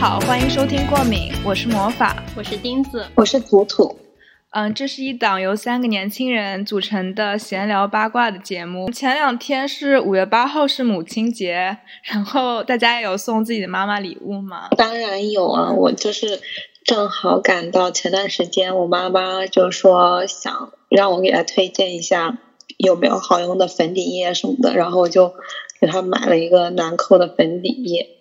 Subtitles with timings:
[0.00, 3.96] 好，欢迎收听《过敏》，我是魔法，我是钉子，我是图图。
[4.50, 8.90] 嗯，这是一档由三个年轻人组成的闲聊八卦的节目。
[8.90, 14.68] 前两天是五月八号，是母亲节，然后大家有送自己的妈妈礼物吗？
[14.76, 16.40] 当然有啊，我就是
[16.84, 22.38] 正好赶到前段时间，我妈妈就说想让我给她推荐一下
[22.76, 25.34] 有没有好用的粉底液什么的，然后我就
[25.80, 28.13] 给她买了一个兰蔻的粉底液。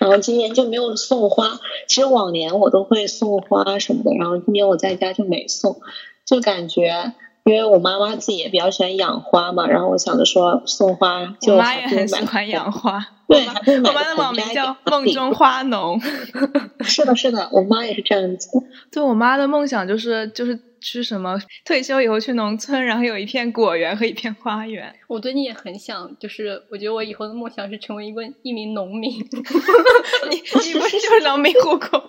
[0.00, 5.80] 然后今年就没有送花，其实往年我都会送花什么的，然后今年我在家就没送，
[6.24, 7.12] 就感觉
[7.44, 13.46] 因为我妈妈自己也比较喜欢养花嘛，然后我想着说送花就我妈也很喜欢养花，对，
[13.76, 16.00] 我妈的网名叫梦中花农，
[16.82, 18.48] 是的，是的，我妈也是这样子。
[18.90, 20.58] 对我妈的梦想就是就是。
[20.80, 21.38] 去什么？
[21.64, 24.94] 退休以后去农村，然后有一片果园和一片花园。
[25.08, 29.12] 我最近也很想，就是我觉得我以后的梦想是成为一个一名农民。
[30.30, 32.02] 你你不就是农民户口？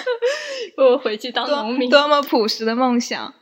[0.76, 3.34] 我回去当农民，多么朴实的梦想。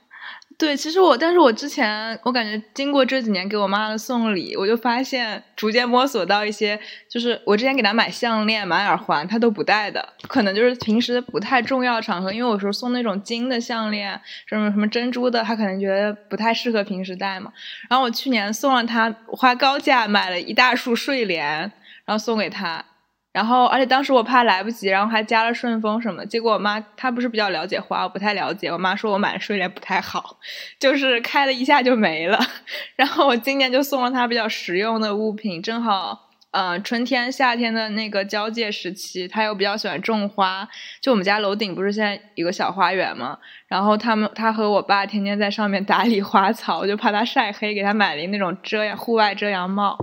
[0.58, 6.76] 对，其实我，但是我之前，我感觉经过这几年给我妈的送礼，我就发现逐渐摸索到一些，
[7.08, 17.52] 就是我之前给她买项链、买耳环，她都不戴的，可能就是平时不太重要场合，因为有时候送那种金的项链，什么什么珍珠的，她可能觉得不太适合平时戴嘛。
[17.88, 21.70] 然后我去年送了她，花高价买了一大束睡莲，
[22.04, 22.84] 然后送给她。
[23.32, 26.24] 然后，而且当时我怕来不及，然后还加了顺丰什么。
[26.26, 28.68] 结果我妈她不是比较了解花，我不太了解。
[28.68, 30.38] 我妈说我买的睡莲不太好，
[30.80, 32.38] 就是开了一下就没了。
[32.96, 36.27] 然后我今年就送了她比较实用的物品，正好。
[36.50, 40.68] 呃，春天夏天的那个交界时期，他又比较喜欢种花。
[41.00, 43.38] 就我们家楼顶不是现在有个小花园吗？
[43.66, 49.98] 然后他们他和我爸天天在上面打理花草，我就怕他晒黑，给他买了那种遮阳户外遮阳帽。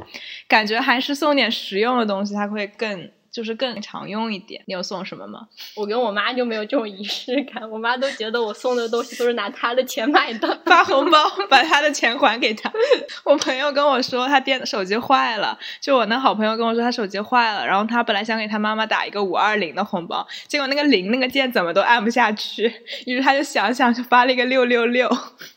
[0.47, 3.09] 感觉还是送点实用的东西，他会更。
[3.35, 4.63] 就是更常用一点。
[4.65, 5.49] 你有送什么吗？
[5.75, 11.19] 我跟我妈就没有这种仪式感，我妈都觉得我送的东西都是拿她的钱买的，发红包
[11.49, 12.71] 把她的钱还给她。
[13.25, 22.71] 我朋友跟我说他电手机坏了，就我那好朋友跟我说他手机坏了，然后他本来想给他妈妈打一个五二零的红包，结果那个零那个键怎么都按不下去，
[23.05, 25.09] 于是他就想想就发了一个六六六，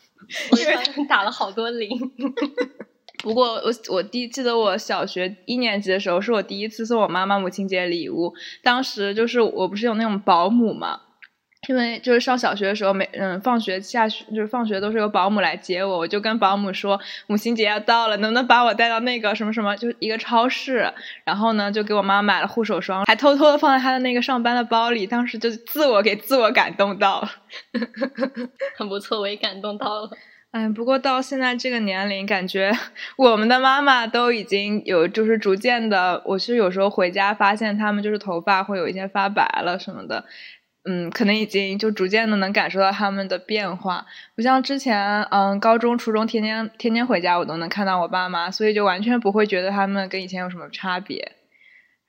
[0.59, 1.89] 因为打了好多零。
[3.21, 8.33] 不过我我第记得我小学一年级的时候，是我第一次送我妈妈母亲节礼物。
[8.63, 11.01] 当时就是我不是有那种保姆嘛，
[11.67, 16.97] 因为就是上小学的时候，每嗯放学下学就是放学都是由保姆来接我，我就跟保姆说
[17.27, 20.89] 母亲节要到了，能不能把我带到那个什么什么，就一个超市，
[21.25, 25.05] 然后呢就给我妈买了护手霜，还偷偷的放在她的那个上班的包里。
[25.05, 27.29] 当时就自我给自我感动到了，
[28.77, 30.09] 很不错，我也感动到了。
[30.51, 32.71] 哎，不过到现在这个年龄，感觉
[33.17, 40.25] 我们的妈妈都已经有，就是逐渐的，我是有时候回家发现他们就是头发会有一些发白了什么的，
[40.85, 51.33] 嗯，可能已经就逐渐的能感受到他们的变化，不像之前，嗯，高中、初中天天天天回家，我都能看到我爸妈，所以就完全不会觉得他们跟以前有什么差别，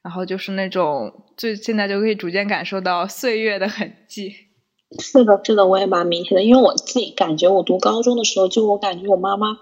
[0.03, 4.50] 然后就是那种，就现在就可以逐渐感受到岁月的痕迹。
[4.99, 9.57] 是的，是的，我也蛮明显的，因为我自己感觉，我读高中的时候，就我感觉我妈妈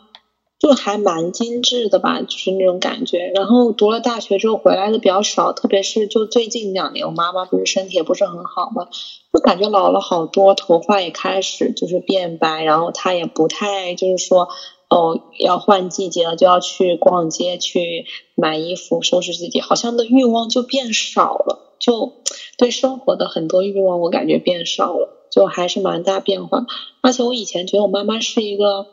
[0.59, 3.31] 就还蛮精致的吧，就是那种感觉。
[3.35, 8.89] 然后读了大学之后回来的比较少，特别是就最近两年，我妈妈不是身体也不是很好嘛，
[9.33, 14.49] 就感觉老了好多，头发也开始就是变白，然后她也不太就是说
[14.89, 22.15] 哦要换季节了就要去逛街去买衣服收拾自己，好像的欲望就变少了，就
[22.57, 25.17] 对生活的很多欲望我感觉变少了。
[25.31, 26.65] 就还是蛮大变化，
[27.03, 28.87] 而且我以前觉得我妈妈是一个，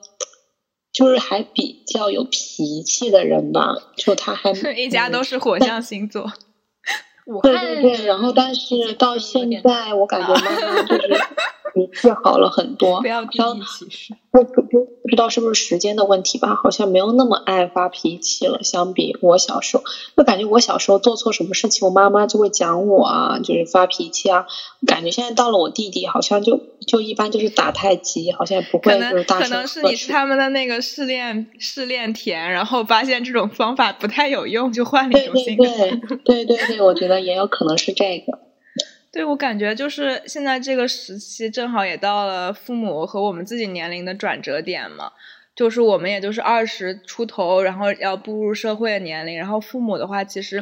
[0.91, 6.31] 就是还比较有脾气的人吧，就她还 一家都是火象星座，
[7.41, 11.07] 对对对，然后但是到现在我感觉妈妈就是
[11.73, 14.13] 脾气好了很多， 不要低歧视。
[14.31, 16.59] 不不不，不知道是不是时间的问题吧？
[16.61, 18.63] 好像没有那么爱发脾气了。
[18.63, 19.83] 相比我小时候，
[20.17, 24.45] 就感觉我小时候做错什么事情，我妈妈就会讲我啊，就是发脾气啊。
[24.85, 29.49] 感觉现在到了我弟弟，好像就就一般就是打太极，好像也不会就是大声。
[29.49, 35.63] 可能是你是他们的那个试炼试炼田，然后发现这种方法不太有用，就换了一种性格。
[35.63, 38.39] 对对对对对对，我觉得也有可能是这个。
[39.11, 45.11] 对，我感觉就是现在这个时期，正好也到了父母和我们自己年龄的转折点嘛。
[45.55, 49.37] 就是我们也就是二十出头，然后要步入社会的年龄。
[49.37, 50.61] 然后父母的话，其实，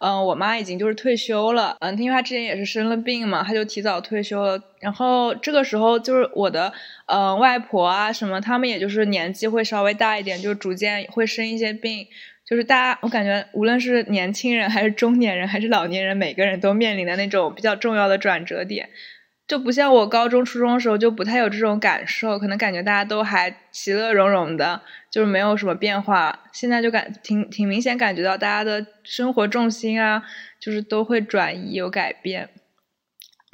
[0.00, 4.62] 嗯，我妈已经就是退休了，嗯，因为她之前也是生了病嘛，她就提早退休了。
[4.80, 6.70] 然后这个时候，就是我的，
[7.06, 12.06] 嗯，外婆啊什么，他们也就是年纪会稍微大一点，就逐渐会生一些病。
[12.46, 18.90] 就是大家，我感觉无论是年轻人还是中年人还是老年人，每个人都面临的那种比较重要的转折点，
[19.48, 26.40] 就不像我高中、初中的时候就不太有这种感受，可能感觉大家都还其乐融融的，就是没有什么变化。
[26.52, 30.22] 现在就感挺挺明显感觉到大家的生活重心啊，
[30.60, 32.50] 就是都会转移有改变。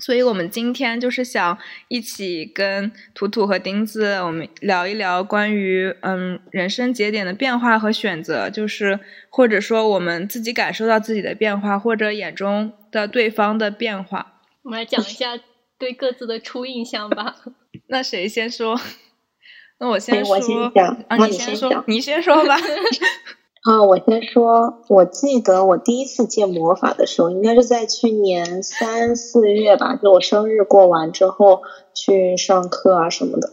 [0.00, 1.58] 所以我们今天就是想
[1.88, 8.98] 一起跟图图和钉子，我们聊一聊关于嗯人生节点的变化和选择，就是
[9.28, 14.40] 或者说我们自己感受到自己的变化，或者眼中的对方的变化。
[14.62, 15.38] 我们来讲一下
[15.78, 17.36] 对各自的初印象吧。
[17.88, 18.80] 那谁先说？
[19.78, 20.34] 那我先说。
[20.34, 21.04] 我先讲。
[21.08, 21.84] 啊，你先说。
[21.86, 22.56] 你先说吧。
[23.62, 31.60] 啊，我先说，我记得我第一次见魔法的时候，应该是在去年三四月吧，就我生日过完之后
[31.92, 33.50] 去上课啊什么的。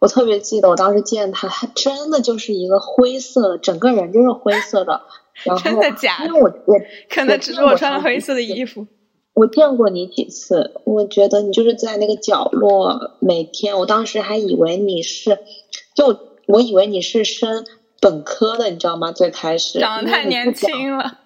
[0.00, 5.00] 我特别记得我当时见他，他真的就是一个灰色的，整个人就是灰色的。
[5.62, 6.26] 真的假的？
[6.26, 6.74] 因为我我
[7.08, 8.86] 可能只是我穿了灰色的衣服。
[9.32, 13.78] 我见过你几次，我觉得你就是在那个角落，每天。
[13.78, 15.38] 我当时还以为你是，
[15.94, 17.64] 就我以为你是生。
[18.00, 19.12] 本科的，你知道吗？
[19.12, 21.18] 最开始长得太年轻了，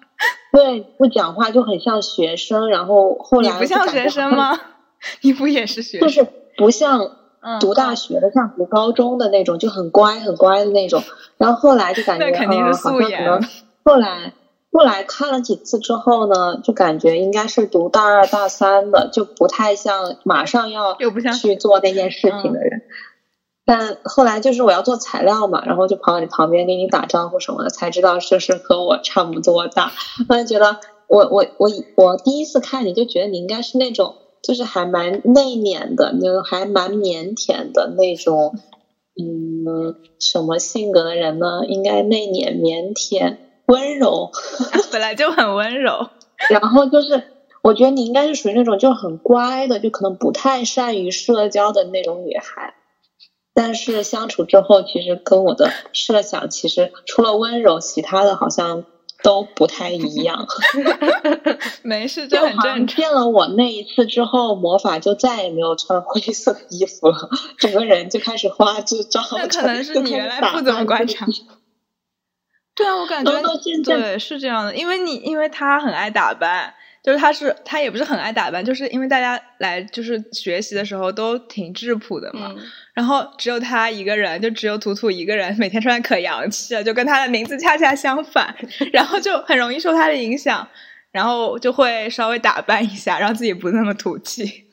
[0.51, 2.69] 对，不讲话就很像学生。
[2.69, 4.59] 然后后来你不像学生吗？
[5.21, 6.07] 你不也是学生？
[6.07, 6.27] 就是
[6.57, 7.11] 不像
[7.59, 11.03] 读大学的，像读高中的那种，就很乖很乖的那种。
[11.37, 13.41] 然后后来就感觉肯定是素颜。
[13.83, 14.33] 后来
[14.71, 22.81] 后来看了几次之后呢，就感觉应该是读大二大三的，就不太像马上要又不像去做那件事情的人。
[23.65, 29.91] 但后来就是我要做材料嘛，然后就跑到你旁边给你打招呼什么的，才知道就是和我差不多大。
[30.27, 38.53] 我就觉得我我我我第一次看你就觉得你应该是那种就是还蛮内敛的，那种还蛮腼腆的那种，
[39.15, 41.65] 嗯，什么性格的人呢？
[41.65, 43.37] 应该内敛、腼腆、
[43.67, 44.29] 温柔，
[44.91, 46.09] 本来就很温柔。
[46.49, 47.23] 然后就是
[47.61, 52.73] 我觉得你应该是属于那种就很乖的，就可能不太善于社交的那种女孩。
[53.53, 58.85] 但是相处之后，其实跟我的设想其实除了温柔，其他的好像
[59.21, 60.47] 都不太一样。
[61.83, 62.87] 没事，这很正常。
[62.87, 67.29] 见了我那一次之后，魔法就再也没有穿灰色衣服了，
[67.59, 69.39] 整个人就开始花枝招展。
[69.41, 71.27] 那可能是你原来不怎么观察。
[72.75, 73.31] 对啊，我感觉
[73.83, 76.73] 对是这样的，因为你因为他很爱打扮。
[77.03, 82.55] 就是他是他也不是很爱打扮，就是因为大家来就是学习的时候都挺质朴的嘛，
[82.93, 88.55] 然后只有他一个人，就只有图图一个人每天穿的可洋气了，就跟他的名字恰恰相反，
[88.93, 90.67] 然后就很容易受他的影响，
[91.11, 94.65] 然后就会稍微打扮一下，让自己不那么土气。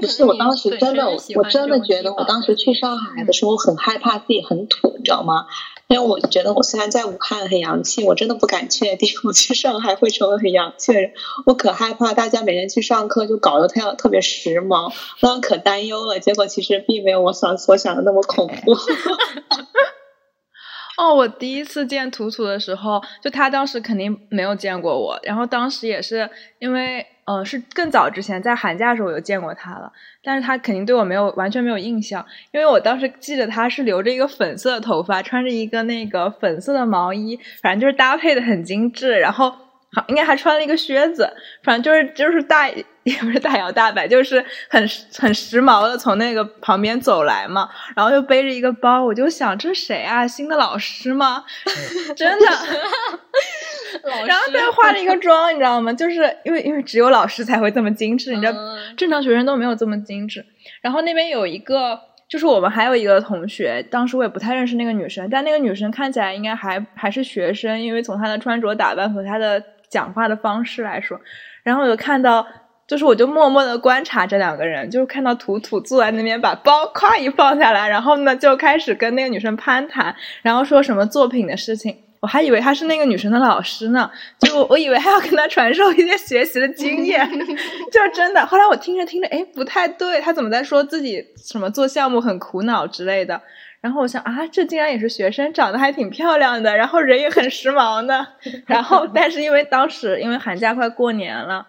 [0.00, 1.06] 不是我当时真的，
[1.36, 5.44] 我真的觉得我当时去上海的时候很害怕自己很土，你知道吗？
[5.92, 11.12] 因为我觉得我虽然在武汉很洋气，我真的不敢确定我去上海会成为很洋气的人。
[11.44, 14.90] 我可害怕大家每天去上课就搞得特特别时髦，
[15.20, 16.18] 我可担忧了。
[16.18, 18.72] 结果其实并没有我想所想的那么恐怖。
[20.96, 27.04] 哦，我第一次见图图的时候，就他当时肯定没有见过我，然后当时也是因为。
[27.24, 29.92] 嗯，是更早之前，在寒假的时候我就见过他了，
[30.24, 39.54] 但是他肯定对我没有完全没有印象，因为我当时记得他是留着一个粉色的头发，穿着一个那个粉色的毛衣，反正就是搭配的很精致，然后
[39.94, 41.30] 好应该还穿了一个靴子，
[41.62, 42.68] 反正就是就是大
[43.04, 50.26] 也不是大摇大摆，就是很很时髦的从那个旁边走来嘛，然后又背着一个包，我就想这是谁啊？
[50.26, 51.44] 新的老师吗？
[52.16, 52.46] 真的。
[54.26, 55.92] 然后再化了一个妆，你知道吗？
[55.92, 58.52] 就是因为因为只有老师才会这么精致，你知道，
[58.96, 60.44] 正常学生都没有这么精致。
[60.80, 71.20] 然后那边有一个，就是我们还有一个同学，当时我也不太认识那个女生，但那个女生看起来应该还还是学生，因为从她的穿着打扮和她的讲话的方式来说。
[71.62, 72.46] 然后我就看到，
[72.88, 81.96] 就是我就默默的观察这两个人，就是看到图图坐在那边把包咵一放下来，然后呢就开始跟那个女生攀谈，然后说什么作品的事情。
[82.20, 84.08] 我还以为他是那个女生的老师呢，
[84.38, 87.28] 就我以为还要跟他传授一些学习的经验，
[87.90, 88.46] 就是真的。
[88.46, 93.42] 后来我听着听着，哎，不太对，他怎么在说自己什么做项目很苦恼之类的？
[93.82, 98.26] 然后我想啊，这竟然也是学生，长得还挺漂亮的，然后人也很时髦呢。
[98.66, 101.66] 然后， 但是因为当时因为寒假快过年了，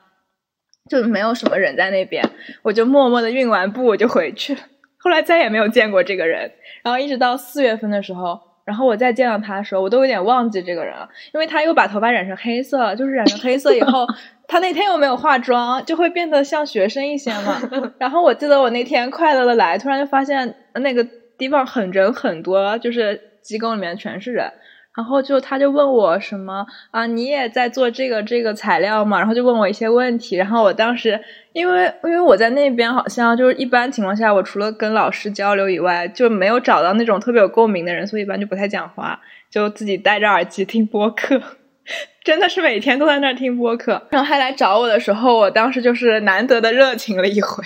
[0.89, 2.23] 就没有什么人在那边，
[2.61, 4.61] 我就默默的运完步我就回去了。
[4.99, 6.51] 后来再也没有见过这个人，
[6.83, 8.39] 然后一直到四月份的时候。
[8.65, 12.95] 然后我再见到他的时候，我都有点忘记这个人了，因为他又把头发染成黑色了。
[12.95, 14.07] 就是染成黑色以后，
[14.47, 17.61] 他那天又没有化妆，就会变得像学生一些嘛。
[17.97, 21.05] 然后我记得我那天快乐的来，突然就发现那个
[21.43, 24.49] 地方很人很多，就是机构里面全是人。
[24.95, 29.17] 然后就他就问我什么啊，你也在做这个这个材料嘛？
[29.17, 30.35] 然后就问我一些问题。
[30.35, 31.19] 然后我当时
[31.51, 39.19] 因为因为我在那边好像就是一般情况下，我除了跟老师交流以外，就没有找到那种特别有共鸣的人，所以一般就不太讲话，
[39.49, 41.41] 就自己戴着耳机听播客。
[42.23, 44.07] 真的是每天都在那儿听播客。
[44.11, 47.63] 然后他来找我的时候，我当时就是难得的热情了一回。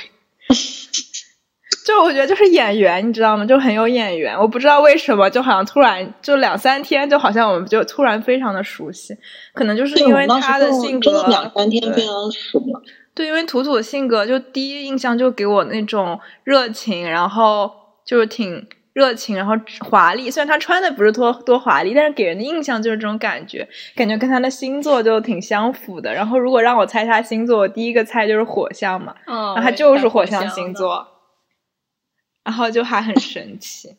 [1.87, 3.45] 就我觉得就是演员，你知道吗？
[3.45, 4.37] 就很有演员。
[4.37, 9.15] 我不知道为什么，就好像突然就两三天，就好像我们就突然非常的熟悉。
[9.53, 12.81] 可能就是因为他的性格，两三天非常熟了。
[13.15, 17.71] 对，因为图图性格，就第一印象就给我那种热情，然后
[18.05, 20.29] 就是挺热情，然后华丽。
[20.29, 23.65] 虽然他穿的不是多多华丽，但是给人的印象就是这种感觉，
[23.95, 26.13] 感觉跟他的星座就挺相符的。
[26.13, 31.13] 然后如果让我猜他星座，我第一个猜就是火象嘛，嗯，然后他就是火象星座。
[32.47, 33.89] 然后就还很神奇。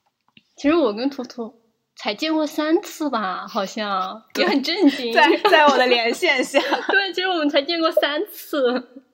[0.56, 1.54] 其实我跟图图
[1.96, 5.12] 才见过三次吧，好像也很震惊。
[5.12, 9.04] 在在我的连线下， 对，其实我们才见过三次。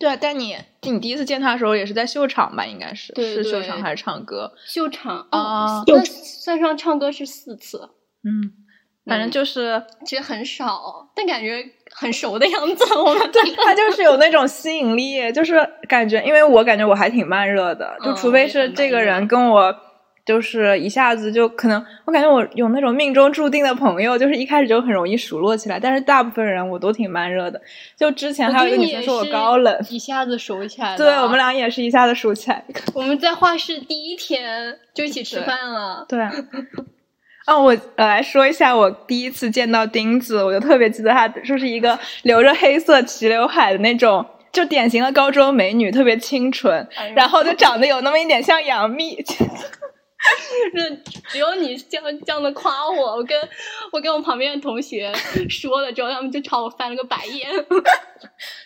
[0.00, 2.66] 对啊，但你你第一次见他的时候也是在秀场吧？
[2.66, 4.52] 应该是是秀场还是唱歌？
[4.66, 7.88] 秀场啊，那算上唱歌是四次。
[8.24, 8.52] 嗯，
[9.08, 11.64] 反正就是其实很少，但感觉。
[11.90, 19.74] 很熟的样子，我 们对他就是有那种吸引力，就是感觉，因为我感觉我还挺慢热的，就除非是这个人跟我
[20.24, 27.60] 就是一下子就可能，我感觉我有那种命中注定的朋友，就是一开始就很容易熟络起来，但是大部分人我都挺慢热的。
[27.96, 32.62] 就之前还有一个女生说我高冷，一下子熟起来，对我们俩也是一下子熟起来。
[32.92, 36.20] 我们在画室第一天就一起吃饭了，对。
[37.48, 46.86] 哦，我来说一下我第一次见到钉子，我就特别记得她就是一个留着黑色齐刘海的那种，就典型的高中美女，特别清纯，
[47.16, 49.24] 然后就长得有那么一点像杨幂。
[50.74, 50.90] 这
[51.28, 53.40] 只有你这样这样的夸我，我跟
[53.92, 55.10] 我跟我旁边的同学
[55.48, 57.48] 说了之后，他们就朝我翻了个白眼。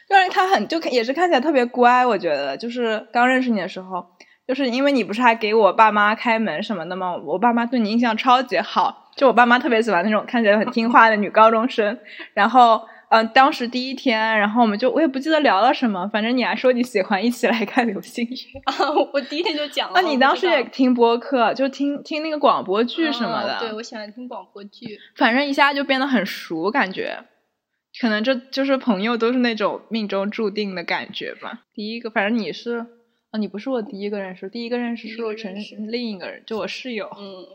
[0.08, 4.04] 就是她很就也是看起来特别乖，我觉得就是刚认识你的时候。
[4.52, 7.16] 就是因为你不是还给我爸妈开门什么的吗？
[7.16, 11.98] 我爸妈对你印象超级好，就我爸妈特别喜欢那种看起来很听话的女高中生。
[12.34, 18.36] 然后，嗯，当时第一天，然后我们就我也不记得聊了什么，反正你还说你喜欢一起来看流星雨
[18.68, 18.74] 啊。
[19.14, 19.98] 我第一天就讲了。
[19.98, 23.56] 那，你当时也听播客，就听听那个广播剧什么的。
[23.58, 24.98] 对，我喜欢听广播剧。
[25.16, 27.24] 反正一下就变得很熟，感觉，
[27.98, 31.60] 可能这就是朋友都是那种命中注定的感觉吧。
[31.72, 32.84] 第一个，反正你是。
[33.32, 35.56] 啊，你不是我第一个认识，第一个认识是我陈
[35.90, 37.10] 另一个人，就我室友。
[37.18, 37.46] 嗯，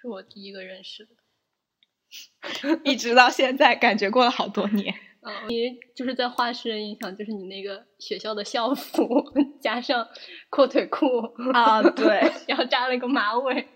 [0.00, 4.92] 是我第一个认识的， 一直到现在，感觉过了好多年。
[5.22, 9.06] 嗯，你就是在画室的印象就是你那个学校的校服
[9.62, 10.08] 加上
[10.48, 11.06] 阔腿裤
[11.52, 13.68] 啊，对，然后扎了个马尾，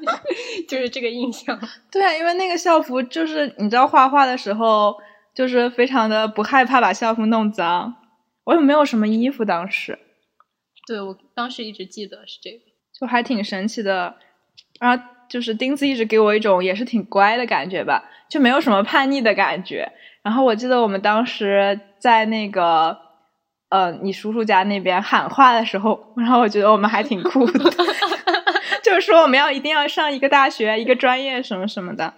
[0.66, 1.60] 就是这个印象。
[1.90, 4.96] 对啊，因为那个校服就是你知道画画的时候
[5.34, 7.96] 就是非常的不害怕把校服弄脏，
[8.44, 9.98] 我也没有什么衣服当时。
[10.86, 12.58] 对，我当时一直记得是这个，
[12.98, 14.16] 就还挺神奇的。
[14.80, 19.92] 然后就是钉子一直给我一种也是挺乖的感觉吧，就没有什么叛逆的感觉。
[20.22, 22.98] 然后我记得我们当时在那个
[23.70, 27.70] 呃你叔叔家那边喊话的时候，然后我觉得我们还挺酷的，
[28.82, 32.12] 就是说我们要一定要上一个大学，一个专业什么什么的。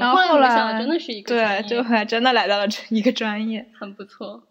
[0.00, 4.42] 然后后来真的是一个对，就后来真的来到了这一个专业，很不错。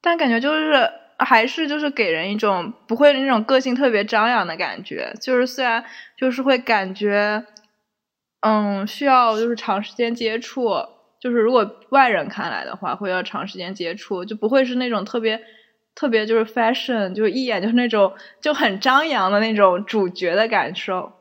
[0.00, 0.90] 但感觉就是。
[1.18, 5.84] 还是就是给人一种不会那种个性特别张扬的感觉，就是虽然
[6.16, 7.44] 就是会感觉，
[8.40, 10.70] 嗯，需要就是长时间接触，
[11.20, 15.40] 就是如果外人看来的话，会要长时间接触，就不会是那种特别
[15.94, 21.12] 特别就是 fashion，就一眼就是那种就很张扬的那种主角的感受，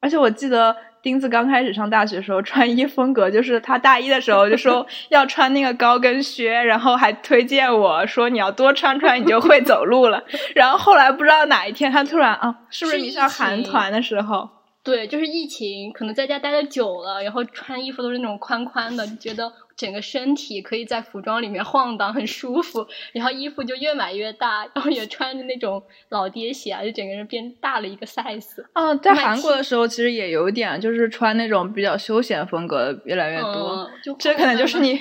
[0.00, 0.76] 而且我记得。
[1.08, 10.22] 钉子刚开始上大学的时候，穿衣风格就是他大一的时候就说 要穿那个高跟靴，然后还推荐我说你要多穿穿，你就会走路了。
[10.54, 14.57] 然后后来不知道哪一天他突然啊，是不是你上韩团的时候？
[14.82, 19.52] 对，就是疫情，可能在家待的久了，然后穿衣服都是那种宽宽的，就觉得。
[19.78, 22.84] 整个身体可以在服装里面晃荡，很舒服。
[23.12, 28.60] 然后衣服就越买越大，然后也穿着那种老爹鞋啊，就整个人变大了一个 size。
[28.72, 33.88] 啊，在韩国的时候其实也有点，就是穿那种比较休闲风格越来越多。
[34.18, 35.00] 这可能就是你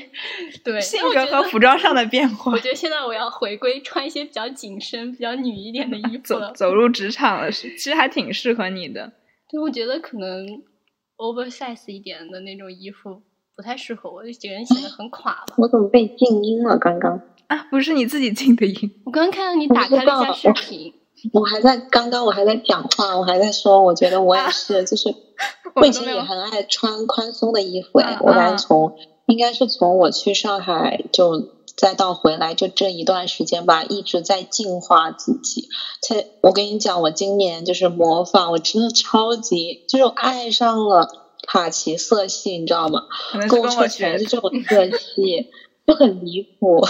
[0.63, 2.51] 对性格和服装上的变化。
[2.51, 6.51] 我觉得现在我要回归穿一些比较紧身、比较女一点的衣服了。
[6.51, 9.11] 走入职场了，其实还挺适合你的。
[9.49, 10.61] 对，我觉得可能
[11.17, 13.21] oversize 一点的那种衣服。
[13.55, 15.55] 不太适合我，就整个人显得很垮吧。
[15.57, 16.77] 我怎么被静音了？
[16.77, 19.01] 刚刚啊，不是你自己静的音。
[19.03, 20.93] 我刚刚看到你打开了一下视频，
[21.33, 25.09] 我还在刚刚我还在讲话，我还在说，我觉得我也是，就是
[25.73, 35.69] 我以前也很爱穿宽松的衣服哎，我感觉从应该是从我去上海就再到回来就这一段时间吧，一直在进化自己。
[36.01, 41.07] 才我跟你讲，我今年就是模仿，我真的超级就是爱上了
[41.47, 43.03] 卡其色系，你知道吗？
[43.47, 45.51] 购物车全是这种色系，
[45.85, 46.85] 就很离谱。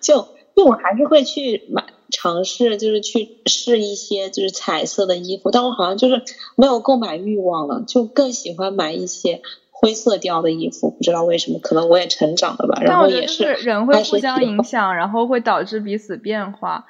[0.00, 1.94] 就就我还是会去买。
[2.10, 6.22] 尝试就是去试一些就是彩色的衣服，但我好像就是
[6.56, 9.42] 没有购买欲望了，就更喜欢买一些
[9.80, 10.90] 灰色调的衣服。
[10.90, 12.80] 不知道为什么，可能我也成长了吧。
[12.82, 16.86] 然后也是人会互相影响，然后会导致彼此变化。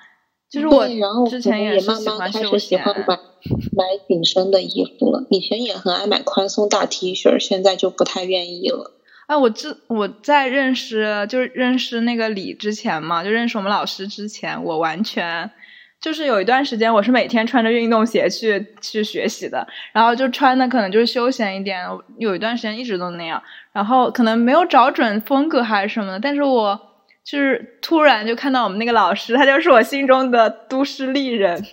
[0.50, 0.88] 就是我
[1.28, 3.16] 之前也慢慢开始喜欢买
[3.76, 8.92] 买紧身的衣服了，以前也很爱买宽松大 T 恤，现在就不太愿意了。
[9.26, 15.50] 哎，我之我在认识就是认识那个李之前嘛，就认识我们老师之前，我完全
[16.00, 21.85] 就是有一段时间，我是每天穿着运动鞋去去学习的，然后就穿的可能就是休闲一点，
[22.19, 26.81] 有一段时间一直都那样，然后可能没有找准风格还是什么的，但是我
[27.25, 31.64] 就是突然就看到我们那个老师，他就是我心中的都市丽人。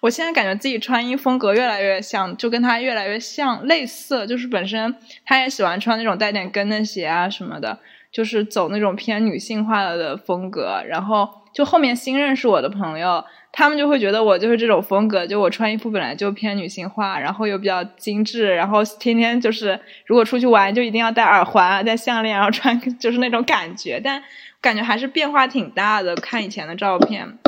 [0.00, 7.78] 我现在感觉自己穿衣风格越来越像，就跟他越来越像类似，就是本身他也喜欢穿那种带点跟的鞋啊什么的，
[8.12, 10.82] 就是走那种偏女性化的风格。
[10.86, 24.00] 然后就后面新认识我的朋友，他们就会觉得我就是这种风格，就我穿衣服本来就偏女性化，然后又比较精致，然后天天就是如果出去玩就一定要戴耳环啊、戴项链，然后穿 就是那种感觉。
[24.02, 24.22] 但
[24.60, 27.38] 感觉还是变化挺大的，看以前的照片。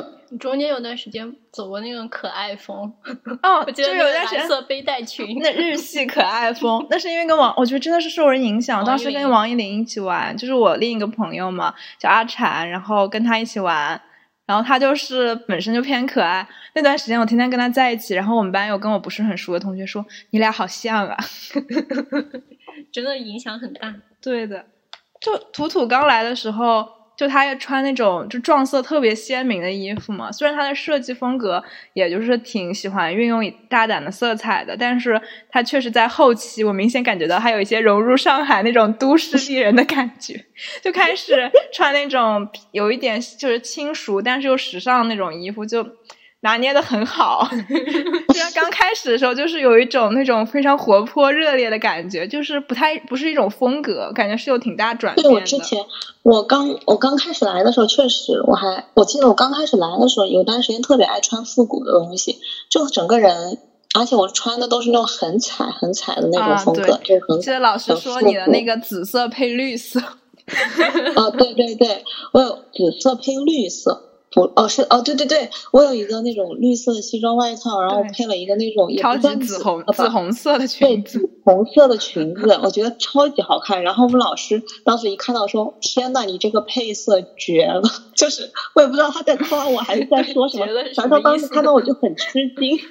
[0.40, 2.92] 中间有段时间走过那种可爱风，
[3.40, 8.84] 哦， 就有段蓝色背带裙，那日系可爱风，那是因为跟王，我觉得真的是受人影响。
[8.84, 14.00] 当时跟王一林一起玩，就是我另一个朋友嘛，叫阿婵，然后跟他一起玩，
[14.46, 16.46] 然后他就是本身就偏可爱。
[16.74, 21.16] 那段时间我天天跟他在一起，然后我们班有跟我不是很熟的同学说：“你俩好像啊。
[22.92, 23.94] ”真的影响很大。
[24.20, 24.66] 对的，
[25.20, 27.03] 就图图刚来的时候。
[27.16, 40.44] 就他要穿那种就撞色特别鲜明的衣服嘛，虽然他的设计风格也就是挺喜欢运用大胆的色彩的，但是他确实在后期，我明显感觉到他有一些融入上海那种都市丽人的感觉，
[40.82, 45.86] 就开始穿那种有一点就是轻熟但是又时尚那种衣服就。
[46.44, 47.48] 拿捏的很好，
[48.32, 55.30] 虽然刚开始的时候就是有一种那种非常活泼热烈的感觉，就是不太不是一种风格，感觉是有挺大转变的。
[55.30, 55.82] 对我之前，
[56.22, 63.58] 我刚我刚开始来的时候，确实我还我记得我刚开始来的时候，有段时间特别爱穿复古的东西，就整个人，
[63.98, 69.98] 而且我穿的都是那种很彩很彩的那种风格，就很记得老师说你的那个紫色配绿色，
[71.16, 72.04] 啊对对对，
[72.34, 74.10] 我有紫色配绿色。
[74.34, 83.82] 不哦是哦对对对，我有一个那种绿色的西装外套，然后配了一个那种超级紫红紫红色的裙子，红色的裙子，我觉得超级好看。
[83.84, 87.82] 然后我们老师当时一看到说：“天呐，你这个配色绝了！”
[88.16, 90.66] 就是我也不知道他在夸我还是在说什么，
[90.96, 92.76] 反正当时看到我就很吃惊。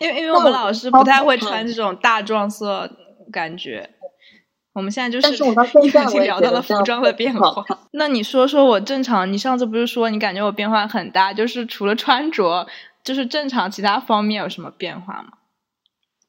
[0.00, 2.90] 因为因为我们老师不太会穿这种大撞色
[3.30, 3.88] 感觉。
[4.74, 7.64] 我们现在就是，已经聊到了服装的变化。
[7.90, 12.66] 那你说说我正常，你上次不是说你感觉我变化很大，就是除了穿着，
[13.02, 15.30] 就是正常其他方面有什么变化吗？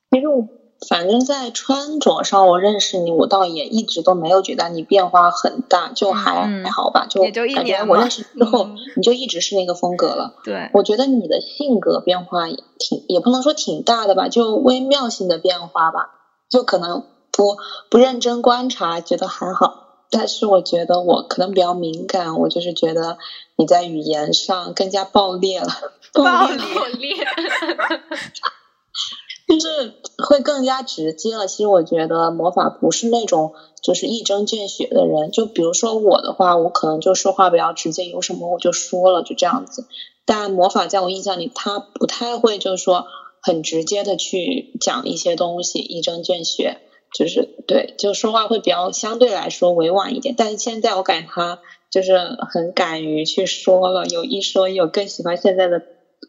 [0.09, 0.47] 其实我
[0.89, 10.33] 反正在穿着上，我认识你，我倒也一直都没有觉得你变化很大，就还还好吧，就感觉我认识之后你就一直是那个风格了。
[10.43, 16.09] 对，我觉得你的性格变化也挺，也不能说挺大的吧，就微妙性的变化吧，
[16.49, 17.03] 就可能。
[17.39, 17.57] 不
[17.89, 23.17] 不认真观察，觉得还好，但是我觉得我可能比较敏感，我就是觉得
[23.55, 25.69] 你在语言上更加爆裂了，
[26.11, 27.15] 爆裂，
[29.47, 29.93] 就是
[30.27, 31.47] 会更加直接了。
[31.47, 39.87] 其实我觉得魔法不是那种就是一针见血的人，就比如说我的话，我可能就说话比较直接，有什么我就说了，就这样子。
[40.25, 43.07] 但魔法在我印象里，他不太会就是说
[43.41, 46.81] 很直接的去讲一些东西，一针见血。
[47.13, 52.17] 就是对，就说话会比较相对来说委婉一点，但是现在我感觉他就是
[52.51, 55.81] 很敢于去说了，有一说一，我更喜欢现在的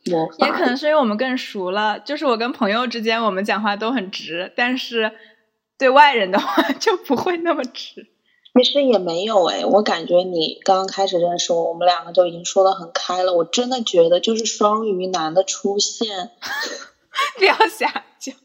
[0.06, 0.46] 魔法。
[0.46, 5.12] 也可能是因为我们更熟了，就是我跟朋友之间，我们讲话都很直，但是
[5.78, 8.06] 对外人的话 就不会那么直。
[8.52, 13.32] 其实也没有哎，我感觉你刚刚开始认识我，我们两个就已经说的很开了。
[13.32, 16.30] 我真的觉得就是双鱼男的出现，
[17.38, 18.34] 不要瞎讲。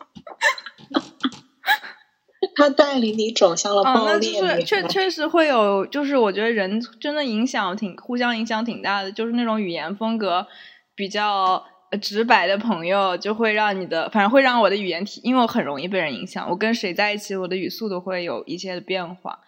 [2.56, 4.42] 他带领你走向了爆裂。
[4.42, 10.48] 那就是确确实会有，就是我觉得人真的影响挺互相影响挺大的，就是那种语言风格
[10.96, 11.64] 比较
[12.02, 16.50] 直白的朋友，就会让你的，反正会让我的语言体，因为我很容易被人影响。
[16.50, 19.40] 我跟谁在一起，我的语速都会有一些的变化。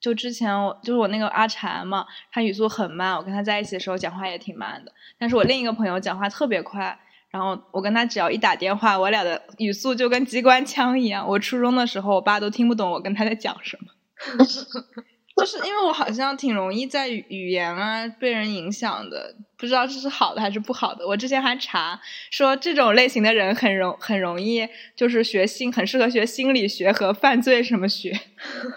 [0.00, 4.92] 就之前我就是我那个阿禅嘛，他语速很慢，我跟他在一起的时候讲话也挺慢的。
[5.18, 6.98] 但是我另一个朋友讲话特别快，
[7.34, 11.26] 然后我跟他只要一打电话，我俩的语速就跟机关枪一样。
[11.28, 13.88] 我初中的时候，我爸都听不懂我跟他在讲什么。
[15.36, 21.04] 就是因为我好像挺容易在语言啊被人影响的，不知道这是好的还是不好的。
[21.04, 28.16] 我之前还查说这种类型的人很容很容易就是学心很适合学心理学和犯罪什么学，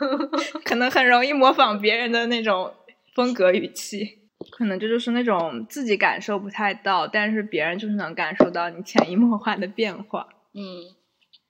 [0.65, 2.73] 可能很容易模仿别人的那种
[3.13, 4.17] 风格语气，
[4.57, 10.27] 可能这就是那种自己感受不太到，但是别人就是能感受到你潜移默化的变化。
[10.53, 10.95] 嗯。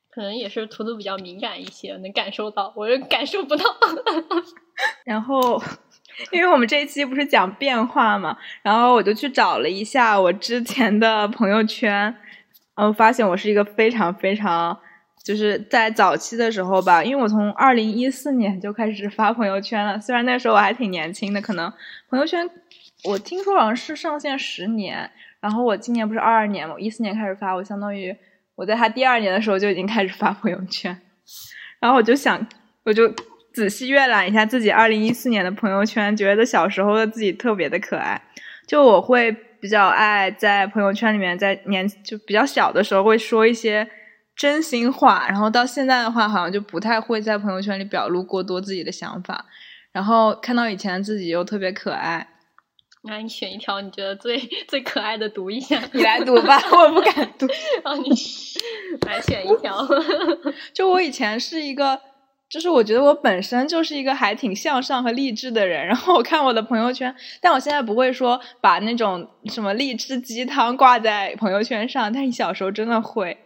[0.10, 3.64] 可能也是图图比较敏感一些，能感受到，我是感受不到。
[5.06, 5.62] 然后，
[6.32, 12.16] 因为我们这一期不是讲变化嘛，然后我就去找了一下我之前的朋友圈，
[12.74, 14.76] 嗯，发现我是一个非常非常，
[15.24, 21.72] 就是在早期的时候吧，因为我从二零一四年就开始发朋友圈了，虽然那时候我还挺年轻的，可能
[22.10, 22.50] 朋友圈
[23.08, 28.16] 我听说好像是上线十年，然后我今年不是二二年嘛，一四年开始发，我相当于。
[28.56, 31.00] 我在他第二年的时候就已经开始发朋友圈，
[31.80, 32.44] 然后我就想，
[32.84, 33.08] 我就
[33.54, 38.20] 仔细阅览一下自己二零一四年的朋友圈，觉得小时候的自己特别的可爱。
[38.66, 43.88] 就我会比较爱在朋友圈里面，在年就比较小的时候会说一些
[44.36, 49.46] 真心话，然后到现在的话，好像就不太会在朋友圈里表露过多自己的想法。
[49.92, 52.28] 然后看到以前的自己又特别可爱。
[53.08, 57.48] 那你选一条你觉得最最可爱的读一下，你来读吧，我不敢读。
[57.84, 58.10] 然后你
[59.08, 59.88] 来选一条。
[60.74, 62.00] 就我以前是一个，
[62.50, 65.86] 就是我觉得我本身就是一个还挺向上和励志的人。
[65.88, 73.38] 然后我看我的朋友圈，但我现在不会说把那种什么励志鸡汤挂在朋友圈上，但是小时候真的会。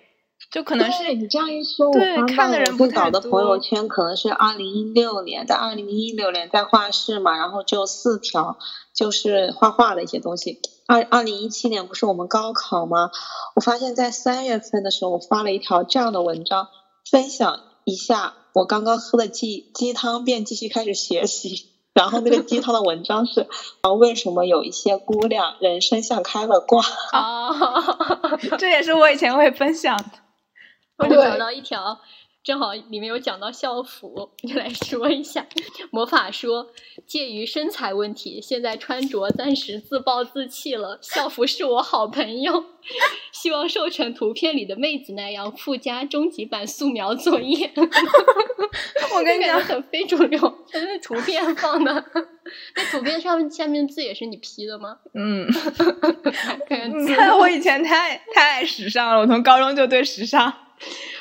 [0.52, 8.58] 就可能是你这样一说，我看的人不早的朋友圈可能是二零一六年，在二零一六年在画室嘛，然后就四条，
[8.94, 10.60] 就是画画的一些东西。
[10.88, 13.12] 二二零一七年不是我们高考吗？
[13.56, 16.68] 我发现，在三月份的时候，我发了一条这样的文章，
[17.10, 21.70] 分享一下我刚刚喝的鸡鸡汤，便继续开始学习。
[21.94, 23.48] 然后那个鸡汤的文章是
[23.82, 26.82] 啊，为什么有一些姑娘人生像开了挂？
[27.12, 27.52] 啊，
[28.58, 30.06] 这也是我以前会分享的。
[30.98, 32.00] 我就找到一条，
[32.44, 35.46] 正好里面有讲到校服，就来说一下。
[35.92, 36.72] 魔法说，
[37.06, 40.98] 介于身材问题，现在穿着暂时自暴自弃了。
[41.04, 42.66] 校服是我好朋友，
[43.32, 47.72] 希望瘦成图片里的妹子那样，附加终极版素描作业。
[49.14, 50.40] 我跟你讲，很非主流，
[50.74, 52.04] 那图片放的，
[52.76, 54.98] 那图片上面下面字也是你 P 的吗？
[55.14, 55.46] 嗯，
[57.06, 60.52] 你 看我以前太太爱时尚了，我从高中就对时尚。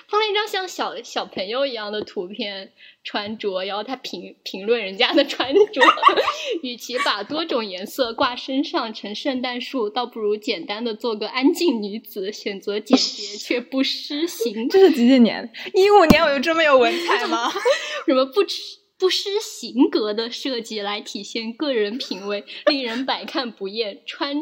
[0.09, 2.73] 放了一张像小小朋友一样的图片
[3.05, 5.83] 穿着，然后他评评论人家的穿着，
[6.63, 14.69] 与其把多种颜色挂身上成圣诞树，倒不如简单的做个安静女子，选择简洁 却不失形。
[14.69, 15.53] 这是几几年？
[15.75, 17.51] 一五年我就这么有文采吗？
[18.07, 24.37] 什么不吃不失形格的设计来体现个人品味，令人百看不厌，穿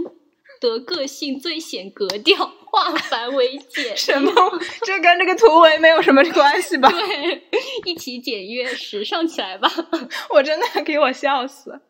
[0.60, 2.52] 得个性最显格调。
[2.70, 4.30] 化繁为简，什么？
[4.84, 6.90] 这跟这个图文没有什么关系吧？
[6.90, 7.42] 对，
[7.86, 9.72] 一起简约时尚起来吧！
[10.28, 11.80] 我真的给我笑死。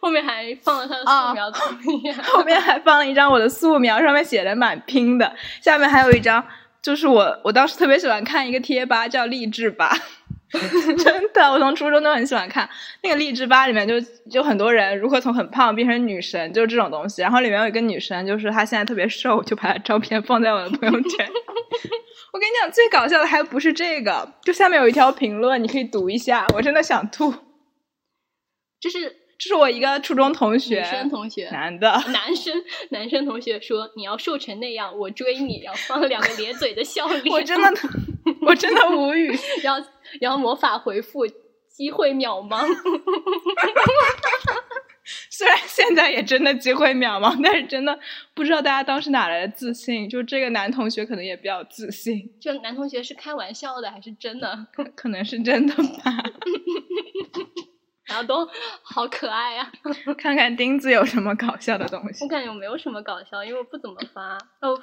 [0.00, 5.32] 后面还放了他的素描图片，后面还放了一张我的素描，上面写的蛮拼的。
[5.62, 6.44] 下面还有一张，
[6.82, 9.96] 就是我我当时特别喜欢看一个贴吧，叫励志吧。
[10.98, 12.68] 真的，我从初中都很喜欢看
[13.02, 17.22] 那个励志吧，里面就就很多人如何从很胖变成女神，就是这种东西。
[17.22, 21.28] 然后里面有一个女生，就是她现在特别瘦，就把她照片放在我的朋友圈。
[22.32, 27.32] 我跟你讲，最搞笑的还不是这个，就下面有一条评论，你可以读一下，我真的想吐。
[28.80, 37.22] 就是这是我一个初中同学，女生同学，男的，男生男生同学说你要瘦成那样，我追你，然后放了两个咧嘴的笑脸。
[37.32, 37.72] 我真的，
[38.42, 39.32] 我真的无语，
[39.64, 39.88] 然后。
[40.20, 41.24] 然后魔法回复
[41.68, 42.66] 机会渺茫，
[45.30, 47.96] 虽然现在也真的机会渺茫，但是真的
[48.34, 50.08] 不知道大家当时哪来的自信。
[50.08, 52.28] 就这个男同学可能也比较自信。
[52.40, 54.66] 就男同学是开玩笑的还是真的？
[54.96, 56.24] 可能是真的吧。
[58.10, 58.44] 然后都
[58.82, 59.70] 好可爱呀！
[60.18, 62.24] 看看钉子有什么搞笑的东西。
[62.24, 64.36] 我感觉我没有什么搞笑，因为我不怎么发。
[64.60, 64.76] 哦，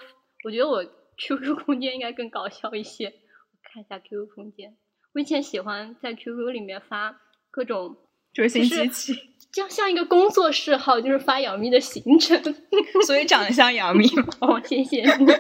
[0.46, 0.84] 我觉得我
[1.18, 3.08] QQ 空间应该更搞笑一些。
[3.08, 4.78] 我看一下 QQ 空间。
[5.14, 7.20] 我以前喜欢在 QQ 里面发
[7.52, 7.98] 各种
[8.34, 9.14] 追星机器，
[9.52, 12.42] 这样像一个工作室号，就是发杨幂的行程。
[13.06, 14.26] 所以长得像杨幂吗？
[14.42, 15.26] 哦，谢谢你。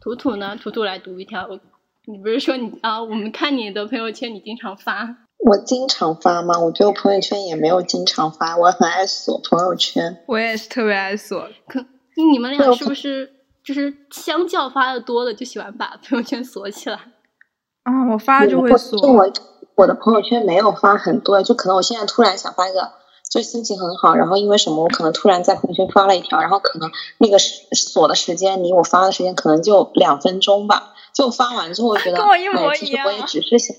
[0.00, 0.56] 图图呢？
[0.56, 1.46] 图图来读一条。
[1.46, 1.60] 我，
[2.06, 3.02] 你不是说你啊？
[3.02, 5.26] 我们看你的朋友圈，你经常发。
[5.42, 6.58] 我经常发吗？
[6.60, 10.22] 我觉得我朋友圈也没有经常发，我很爱锁朋友圈。
[10.26, 11.48] 我也是特别爱锁。
[11.66, 13.32] 可你们俩是不是
[13.64, 16.96] 就是相较发的多的，就喜欢把朋友圈锁起来？
[17.84, 19.00] 啊，我发就会锁。
[19.10, 19.32] 我
[19.76, 22.90] 我的朋友圈没有发很多，就可能我现在突然想发一个，
[23.30, 33.06] 就心情很好，然后因为什么，我可能突然在朋友圈发了一条，然后可能那个锁的时间离我发的时间可能就两分钟吧，就发完之后我觉得， 跟我一模一样。
[33.06, 33.74] 我也只是想。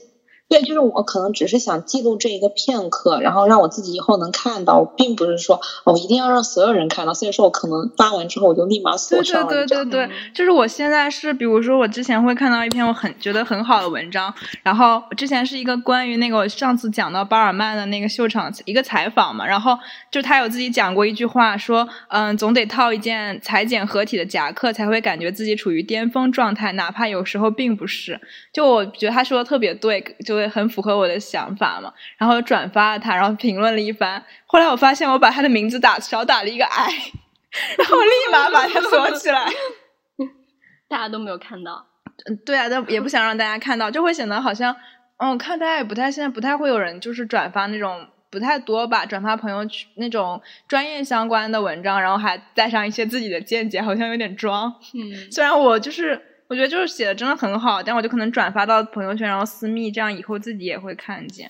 [0.51, 7.13] 对，就是我可能只是想记录这一个片刻，然后让我自己以后能看到，并不是说我一定要让所有人看到。
[7.13, 9.47] 所以说我可能发完之后我就立马锁上了。
[9.47, 19.77] 对对对对对，就是我现在是，比如说我之前会看到一篇我很觉得很好的文章，然后之前是一个关于那个我上次讲到巴尔曼的那个秀场一个采访嘛，然后
[20.11, 28.19] 就他有自己讲过一句话，说嗯，总得套一件裁剪合体的夹克才会感觉自己处于巅峰状态，哪怕有时候并不是。
[28.51, 31.93] 就我觉得他说的特别对，就会很符合我的想法嘛。
[32.17, 34.23] 然后转发了他，然后评论了一番。
[34.45, 36.87] 后来我发现我把他的名字打少打了一个 i，
[37.77, 39.45] 然后立马把他锁起来。
[40.89, 41.85] 大家都没有看到。
[42.25, 44.75] 嗯，对啊，但也不想让大家看到，就会显得好像，
[45.17, 54.75] 嗯，看大家也不太现在不太会有人就是转发那种不太多吧，转发朋友圈那种专业相关的文章，然后还带上一些自己的见解，好像有点装。
[54.93, 56.27] 嗯， 虽然我就是。
[56.51, 61.49] 我觉得就是写的真的很好，但我就可能转发到朋友圈，然后私密，这样以后自己也会看见。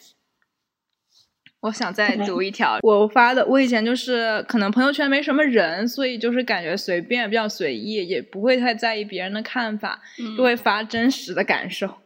[1.61, 10.03] 我想再读一条，我发的，我以前就是可能朋友圈没什么人，所以就是感觉随便，比较随意，也不会太在意别人的看法，
[10.37, 11.97] 就会发真实的感受。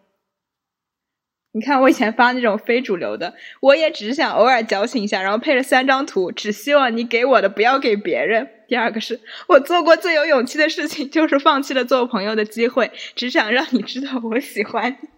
[1.52, 8.55] 你看我以前发那种非主流的，我也只想偶尔矫情一下，然后配了三张图，只希望你给我的不要给别人。
[8.68, 15.10] 第二个是 我做过最有勇气的事情， 就是放弃了做朋友的机会，只想让你知道我喜欢你。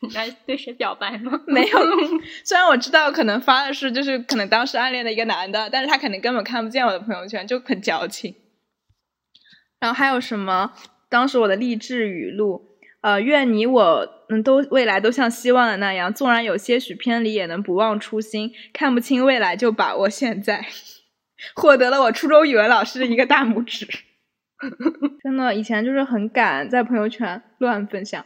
[0.02, 1.40] 你在对谁表白吗？
[1.46, 1.78] 没有，
[2.44, 8.34] 虽然我知道可能发的是就是可能当时暗恋的一个男的，但是他肯定根本看不见我的朋友圈，就很矫情。
[9.80, 10.72] 然后还有什么？
[11.08, 12.62] 当时我的励志语录，
[13.00, 18.52] 呃，愿你我嗯都未来都像希望的那样，纵然有些许偏离，也能不忘初心。
[18.74, 20.66] 看不清未来，就把握现在。
[21.54, 23.86] 获得了我初中语文老师的一个大拇指，
[25.22, 28.24] 真的，以前就是很敢在朋友圈乱分享。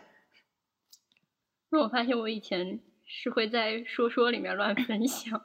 [1.70, 5.40] 那我发现我以前是会在说说里面乱分享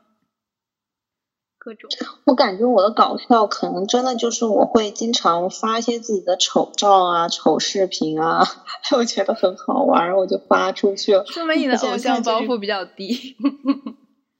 [1.58, 1.90] 各种。
[2.26, 8.44] 我感觉我的搞笑可能真的就是我会经常发一些自己的丑照啊、丑视频啊，
[8.98, 11.26] 我觉得很好玩，我就发出去了。
[11.26, 13.36] 说明你的偶像包袱比较低。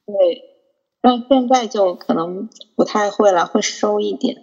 [0.06, 0.55] 对。
[1.06, 4.38] 但现在就可能不太会了，会收一点。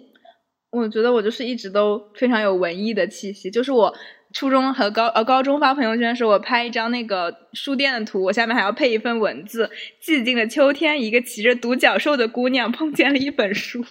[0.71, 3.93] 我觉得我就是一直都非常有文艺的气息，就是我
[4.31, 9.69] 初中和高呃高中发朋友圈的时候，我拍一张那个书店的图，我下面还要配一份文字：
[10.01, 13.83] 寂静的秋天，一个骑着独角兽的姑娘碰见了一本书。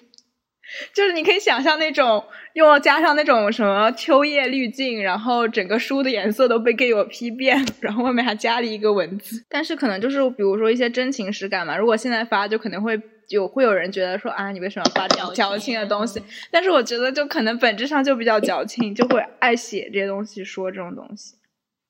[0.95, 9.45] 就是你可以想象那种用加上那种什么秋叶滤镜，然后整个书的颜色都被给我 P 变， 然后外面还加了一个文字。
[9.49, 16.23] 但是可能就是比如说一些真情实感嘛，如果现在发，就可能会有会有人觉得说啊，你为什么发这种矫情的东西？
[16.51, 21.35] 但是我觉得就可能本质上就比较矫情，就会爱写这些东西，说这种东西。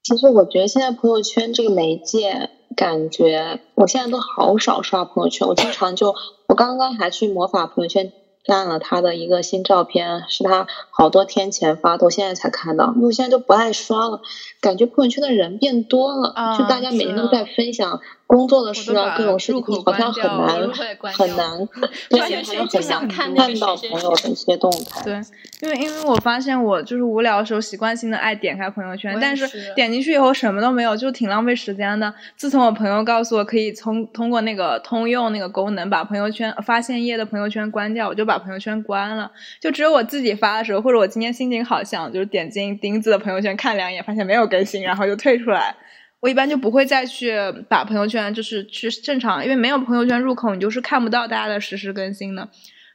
[0.02, 6.14] 其实我觉得现在朋友圈这个媒介，感觉我现在都好少刷朋友圈，我经常就
[6.48, 8.12] 我刚刚还去魔法朋友圈。
[8.44, 12.92] 看了他的一个新照片，是他好多天前发的，我现在才看到。
[12.96, 14.20] 因为我现在都不爱刷了，
[14.60, 18.00] 感觉朋友圈的人变多了，就大家每天都在分享
[18.32, 20.68] 工作的事啊，各种事情，好像很难
[21.12, 21.68] 很难，
[22.08, 25.02] 对，好像很想看到朋友的一些动态。
[25.04, 25.20] 对，
[25.60, 32.12] 因为因为我发现我就是无聊的时候习惯性的爱点开朋友圈，但是点进去以后什么都没有，就挺浪费时间的。
[32.36, 38.32] 自从我朋友告诉我可以通通过那个通用那个功能把朋友圈发现页的朋友圈关掉，我就把。
[38.32, 45.76] 把朋友圈关了，就只有我自己发的时候，或者我今天心情好，想就是点进钉子的朋友圈看两眼，发现没有更新，然后就退出来。
[46.22, 47.34] 我一般就不会再去
[47.68, 52.48] 把朋友圈就是去正常，因为没有朋友圈入口，你就是看不到大家的实时更新的。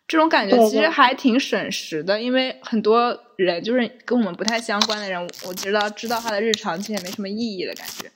[0.08, 8.10] 这种感觉其实还挺省时的，因为很多人就是跟我们不太相关的人，我知道知道他的日常其实也没什么意义的感觉，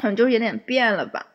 [0.00, 1.26] 可能就是有点变了吧。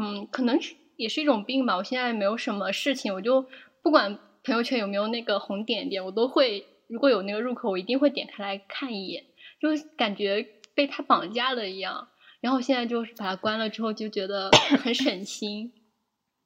[0.00, 1.76] 嗯，可能是也是一种病吧。
[1.76, 3.46] 我现在没有什么事情，我就。
[3.84, 9.24] 不管朋友圈有没有那个红点点，我都会如果有那个入口，我一定会点开来看一眼，
[9.60, 12.08] 就感觉被他绑架了一样。
[12.40, 14.50] 然后现在就是把它关了之后，就觉得
[14.82, 15.72] 很省心。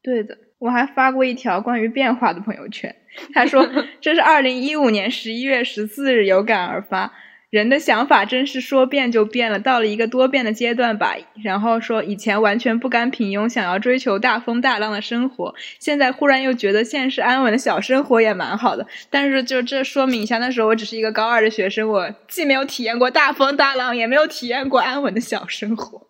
[0.02, 2.94] 对的，我还发过一条关于变化的朋友圈，
[3.34, 3.68] 他说
[4.00, 7.12] 这是二零一五年十一月十四日有感而发。
[7.48, 11.14] 人的想法真是说变就变了，到了一个多变的阶段吧。
[11.44, 18.84] 然后说以前完全不甘平庸，想要追求大风大浪的生活，现在忽然又觉得现实安稳的小生活也蛮好的。
[19.10, 26.08] 但是就这说明一下，那时候我只是一个高二的学生，我既没有体验过大风大浪，也没有体验过安稳的小生活。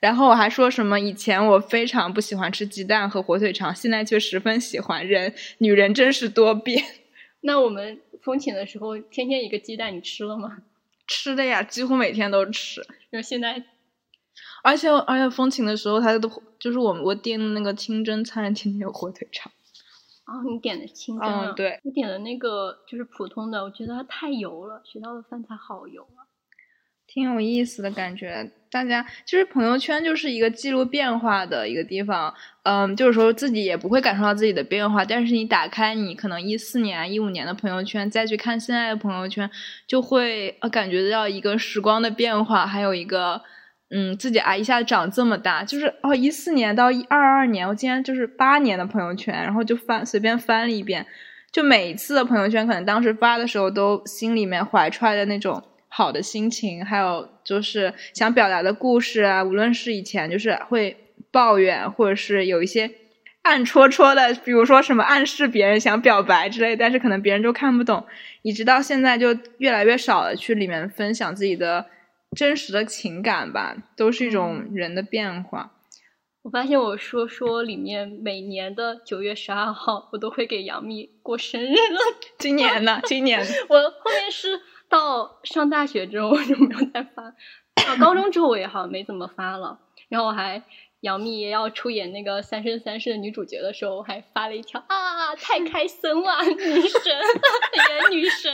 [0.00, 5.06] 然后我还说什么以前我非常不喜欢吃鸡蛋和火腿肠，现在却十分喜欢。
[5.06, 6.82] 人女人真是多变。
[7.42, 8.00] 那我们。
[8.28, 10.58] 风情的时候，天天一个鸡蛋，你吃了吗？
[11.08, 12.82] 吃的呀，几乎每天都吃。
[13.10, 13.64] 因为现在，
[14.62, 19.50] 而且而且风情的时候，他都就是我我订的那个清真餐，天天有火腿肠。
[20.26, 21.52] 哦，你点的清真啊？
[21.52, 26.28] 对，我点的那个就是普通的，我觉得它太油了，学校的饭菜好油啊。
[27.06, 39.50] 挺有意思的感觉，大家就是朋友圈就是一个记录变化的一个地方，嗯，就是说自己也不会感受到自己的变化，但是你打开你可能一四年、一五年的朋友圈，再去看现在的朋友圈，
[39.86, 43.40] 就会呃感觉到一个时光的变化，还有一个
[43.90, 51.06] 嗯自己啊一下长这么大，就是哦一四年到一二二年，我竟然就是八年的朋友圈，然后就翻随便翻了一遍，
[51.50, 55.62] 就每一次的朋友圈，可能当时发的时候都心里面怀揣的那种。
[55.90, 60.96] 好的心情，还有就是想表达的故事啊，无论是以前就是会
[61.32, 62.90] 抱怨，或者是有一些
[63.42, 68.06] 暗戳戳的，比如说什么暗示别人想表白之类，但是可能别人就看不懂，
[68.42, 71.86] 一直到现在就越来越少了去里面分享自己的
[72.36, 75.72] 真实的情感吧，都是一种人的变化。
[76.42, 81.98] 我发现我说说里面每年的九月十二号，我都会给杨幂过生日了。
[82.38, 83.00] 今年呢？
[83.04, 84.60] 今年 我后面是。
[84.88, 87.34] 到上大学之后我就没有再发，
[87.86, 89.80] 到高中之后我也好像没怎么发了。
[90.08, 90.62] 然后我还
[91.00, 97.02] 杨幂也要出演那个《三生三世》的女主角的时候，我还发了一条啊，太开心了，女神，
[98.00, 98.50] 演女神。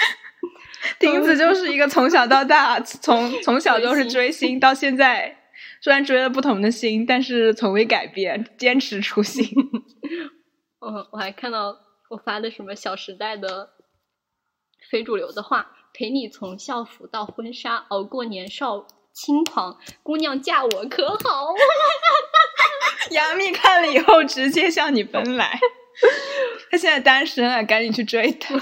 [1.00, 5.34] 婷子就是一个从小到大，从从小就是追星，到现在
[5.80, 9.46] 虽然追了不同的星，但是从未改变，坚持初心。
[10.86, 11.76] 嗯，我还看到
[12.10, 13.70] 我发的什么《小时代》的。
[14.90, 21.54] 非主流的话，陪你从校服到婚纱，熬过年少轻狂，姑娘嫁我可好？
[23.10, 25.58] 杨幂看了以后直接向你奔来，
[26.70, 28.54] 她现在单身啊，赶紧去追她。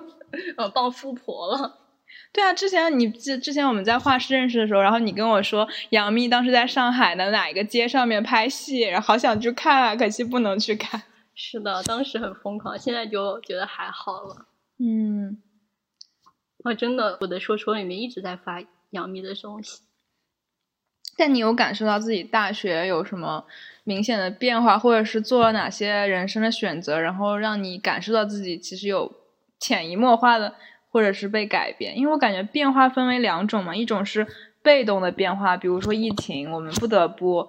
[0.56, 1.78] 呃，傍富婆了。
[2.32, 11.02] 对啊，之前你之之前我们在画室认识的时候，然后你跟我说杨幂当时在上海的哪一个街上面拍戏，然后好想去看啊，可惜不能去看。
[11.34, 14.46] 是的，当时很疯狂，现在就觉得还好了。
[14.78, 15.42] 嗯。
[16.66, 19.82] 我，真的，我的说说里面一直在发杨幂的东西。
[21.16, 23.44] 但你有感受到自己大学有什么
[23.84, 29.14] 明显的变化，或者是做了哪些人生的选择，然后让你感受到自己其实有
[29.60, 30.56] 潜移默化的，
[30.90, 31.96] 或者是被改变？
[31.96, 34.26] 因为我感觉变化分为两种嘛，一种是
[34.60, 37.48] 被动的变化，比如说疫情，我们不得不。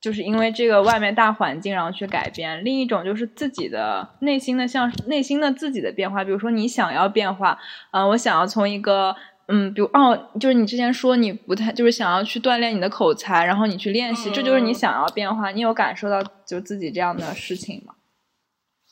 [0.00, 2.64] 就是因为这个外面大环境，然后去改变。
[2.64, 6.22] 另一种就是自己的内心的，像内心的自己的变化。
[6.22, 7.58] 比如说你想要变化，
[7.90, 9.16] 嗯，我想要从一个，
[9.48, 15.50] 嗯，比如哦，就是你之前说你不太，就是想要去锻炼你的口才，然后你去练习，这就是你想要变化。
[15.50, 17.94] 你有感受到就自己这样的事情吗？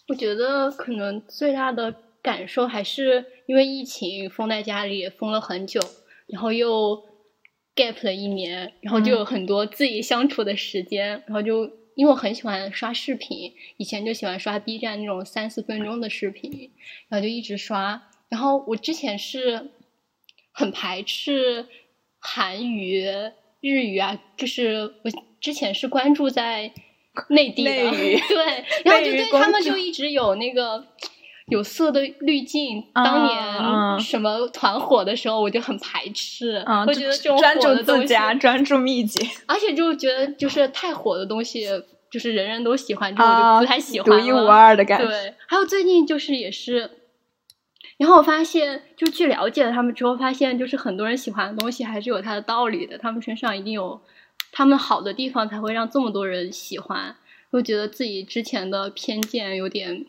[0.09, 5.81] 我觉得可能最大的感受还是因为疫情封在家里，封了很久，
[6.27, 7.06] 然后又。
[7.77, 16.73] Gap 了一年，然后就有很多自己相处的时间，然后就因为我很喜欢刷视频，以前就喜欢刷 B 站那种三四分钟的视频，
[17.09, 18.03] 然后就一直刷。
[18.29, 19.71] 然后我之前是
[20.51, 21.67] 很排斥
[22.19, 23.05] 韩语、
[23.61, 25.11] 日语啊，就是我
[25.41, 26.73] 之前是关注在
[27.29, 28.15] 内地的，对，
[28.85, 30.87] 然后就对他们就一直有那个。
[31.47, 36.57] 有色的滤镜，当年什么团火的时候，我就很排斥。
[36.87, 41.69] 我觉得这种专注自家、专注秘籍，而且就觉得就是太火的东西，
[42.11, 45.07] 就是人人都喜欢，这种就不太喜欢独一无二的感觉。
[45.07, 46.91] 对，还有最近就是也是，
[47.97, 54.01] 然后我发现，就去了解了他们之后，发现就是很多人喜欢的东西还是有它的道理的，他们身上一定有
[54.51, 57.14] 他们好的地方，才会让这么多人喜欢。
[57.53, 60.07] 我觉得自己之前的偏见有点。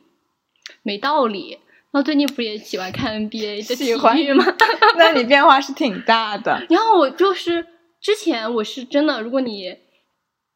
[0.84, 1.60] 没道理。
[1.94, 4.46] 那最近不也喜欢看 NBA 的体育吗？
[4.98, 6.66] 那你变化是挺大的。
[6.70, 7.66] 然后我就是
[8.02, 9.74] 之前我是真的，如果你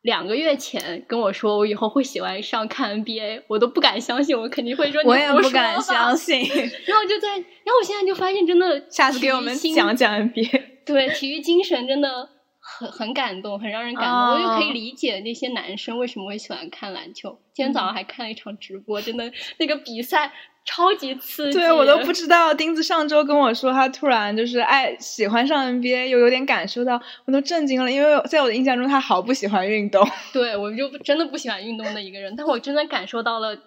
[0.01, 6.41] 两个月前跟我说我以后会喜欢上看 NBA，我都不敢相信，我肯定会说我也不敢相信。
[6.86, 10.62] 然后就在，然后我现在就发现真的，下次给我们讲讲 NBA。
[10.86, 12.28] 对，体育精神真的
[12.62, 14.36] 很很感动，很让人感动。
[14.36, 17.38] 我就可以理解那些男生为什么会喜欢看篮球。
[17.53, 20.32] 今天早上还看了一场直播，真的那个比赛
[20.64, 21.57] 超级刺激。
[21.57, 27.91] 对我都不知道，钉子上周跟我说他突然就是爱喜欢上 NBA，又有点感受到，我都震惊了。
[27.91, 30.07] 因为在我的印象中，他好不喜欢运动。
[30.32, 33.57] 对我就真的不喜欢运动的一个人，但我真的感受到了。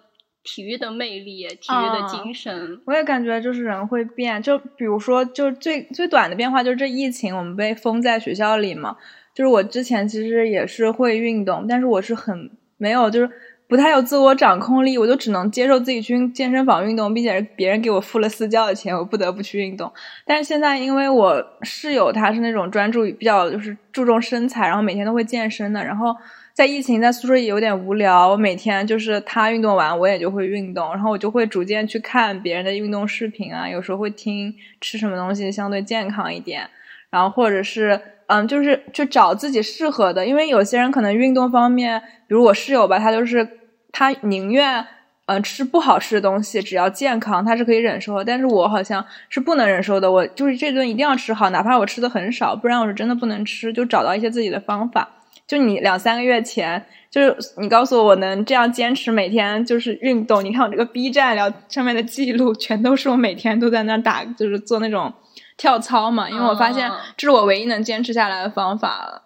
[0.45, 4.39] 体育的魅力，体育的精神，我也感觉就是人会变。
[4.41, 8.95] 就比如说，就最最短的变化，就是这疫情，我们被封在学校里嘛。
[9.33, 13.29] 就是我之前其实也是会运动，但是我是很没有，就是
[13.67, 19.91] 不太有自我掌控力，我就只能接受自己去健身房运动，并且是别人给我付了私教的钱，我不得不去运动。
[20.25, 26.15] 但是现在，因为我室友他是那种专注比较就是注重身材，然后每天都会健身的，然后。
[26.55, 36.65] 在疫情在宿舍也有点无聊，我每天就是他运动完，我也就会运动，然后我就会逐渐去看别人的运动视频啊，有时候会听吃什么东西相对健康一点，
[37.09, 43.45] 然后或者是嗯，就是去找自己适合的，因为有些人可能运动方面，比如我室友吧，他就是
[43.91, 44.87] 他宁愿
[45.25, 55.09] 嗯吃不好吃的东西，只要健康，他是可以忍受，但是我好像是不能忍受的，我就是这顿一定要吃好，哪怕我吃的很少，不然我是真的不能吃，就找到一些自己的方法。
[55.47, 60.43] 就你两三个月前，就是你告诉我我能这样坚持每天就是运动。
[60.43, 65.13] 你看我这个 B 站聊上面的记录，全都是我每天都在那打，就是做那种
[65.57, 66.29] 跳操嘛。
[66.29, 69.23] 因为我发现这是我唯一能坚持下来的方法了。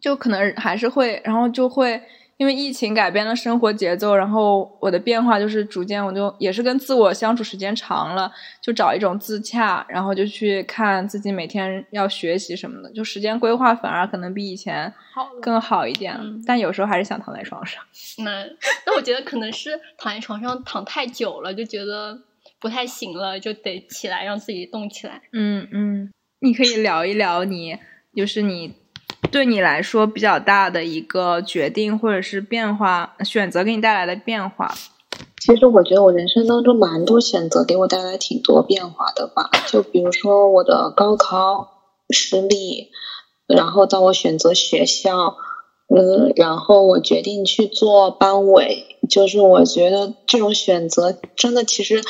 [0.00, 2.02] 就可能还是会，然后就会。
[2.40, 8.32] 因为疫情改变了生活节奏，然后我的变化就是逐渐，我就也是跟自我相处时间长了，
[8.62, 14.90] 就找一种自洽，然后就去看自己每天要学习什么的，就时间规划反而可能比以前
[15.42, 16.18] 更好一点。
[16.46, 17.84] 但有时候还是想躺在床上。
[18.24, 18.46] 那
[18.86, 22.18] 那我觉得可能是躺在床上躺太久了，就觉得
[22.58, 25.20] 不太行了，就得起来让自己动起来。
[25.34, 27.76] 嗯嗯，你可以聊一聊你，
[28.16, 28.79] 就是你。
[29.30, 34.74] 对你来说比较大的一个决定或者是变化选择给你带来的变化，
[35.38, 39.50] 其实我觉得我人生当中蛮多选择给我带来挺多变化的吧。
[39.68, 41.68] 就比如说我的高考
[42.10, 42.90] 失利，
[43.46, 45.36] 然后到我选择学校，
[45.88, 52.02] 嗯，然后我决定去做班委，就是我觉得这种选择真的其实。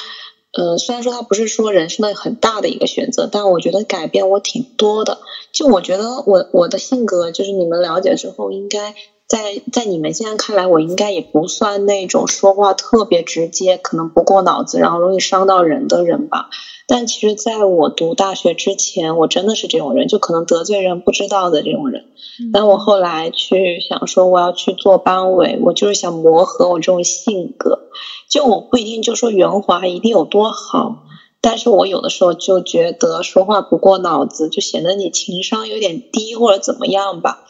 [0.53, 5.19] 呃，虽然说它不是说人生的很大的一个选择，但我觉得改变我挺多的。
[5.53, 8.95] 就我觉得我我的性格，就是你们了解之后，应该
[9.31, 16.51] 在在你们现在看来，我应该也不算那种说话特别直接，可能不过脑子，然后容易伤到人的人吧。
[16.89, 22.07] 但其实，在我读大学之前，我真的是这种人，就可能得罪人不知道的这种人。
[22.53, 27.83] 但我后来去想说，我要去做班委，我就是想磨合我这种性格。
[28.29, 31.05] 就我不一定就说圆滑一定有多好，
[31.41, 37.47] 但是我有的时候就觉得说话不过脑子，就显得你情商有点低或者怎么样吧。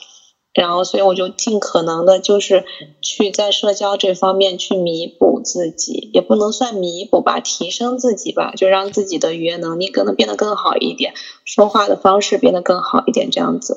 [0.53, 2.65] 然后，所以我就尽可能的，就是
[3.01, 13.77] 去在社交这方面去弥补自己，也不能算弥补吧，提升自己吧，就让自己的语言能力可能变得更好一点，说话的方式变得更好一点，这样子，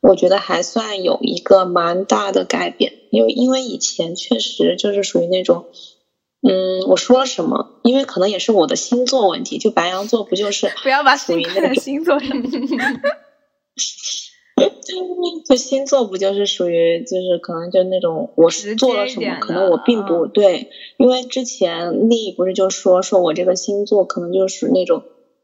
[0.00, 2.92] 我觉得还算有一个蛮大的改变。
[3.10, 5.66] 因为因为以前确实就是属于那种，
[6.48, 12.28] 嗯，我说什么，因为可能也是我的星座问题，就白羊座不就是不要把属于那个星座上。
[15.48, 25.02] 就星座不就是属于就是可能就那种我是做了什么，可能我并不对，因为之前丽不是就说说我这个星座可能就是那种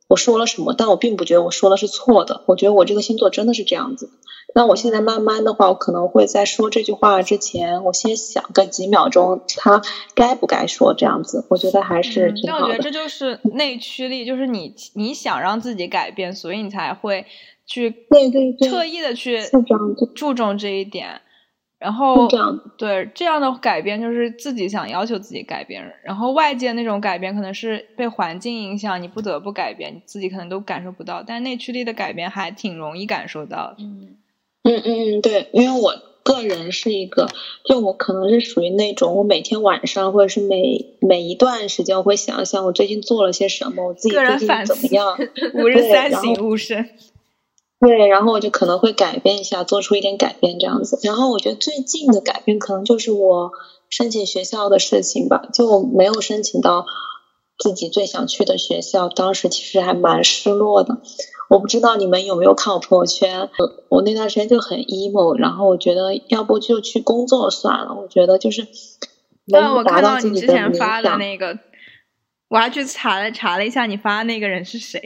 [0.09, 4.11] 我说了什么，但我并不觉得我说的是错的，我觉得我这个星座真的是这样子。
[4.55, 9.83] 那我现在慢慢的话，我可能会在说这句话之前，我先想个几秒钟，他
[10.15, 12.65] 该不该说这样子，我觉得还是挺好的。
[12.67, 17.27] 我觉得这就是内驱力，就是你你想让自己改变，所以你才会。
[17.69, 19.39] 去对对对，特意的去
[20.15, 21.21] 注重这一点，
[21.79, 22.27] 然后
[22.79, 33.77] 对这样的改变就是自己想要求自己改变，然后外界那种改变可能是被环境影响，你不得不改变，你自己可能都感受不到，但内驱力的改变还挺容易感受到。
[33.79, 34.17] 嗯
[34.65, 35.95] 嗯嗯，对，因为我
[36.25, 37.29] 个人是一个，
[37.65, 45.17] 就我可能是属于那种，我每天晚上或者是每每一段时间，我会想一想我最近做了些什么，我自己最近怎么样，
[45.55, 46.89] 吾日三省吾身。
[47.81, 50.99] 对，然后我就可能会改变一下，做出一点改变这样子。
[51.03, 53.53] 然后我觉得最近的改变可能就是我
[53.89, 56.87] 申请学校的事情吧，就没有申请到
[57.57, 60.99] 自己最想去的学校，当时其实还蛮失落的。
[61.49, 63.49] 我不知道你们有没有看我朋友圈，
[63.89, 67.95] 我那段时间就很 emo，然后我觉得要不就去工作算了。
[67.95, 68.67] 我觉得就是
[69.47, 71.19] 没有达到自己的理想。
[72.49, 75.01] 我还去查了查了一下，你发的那个人是谁。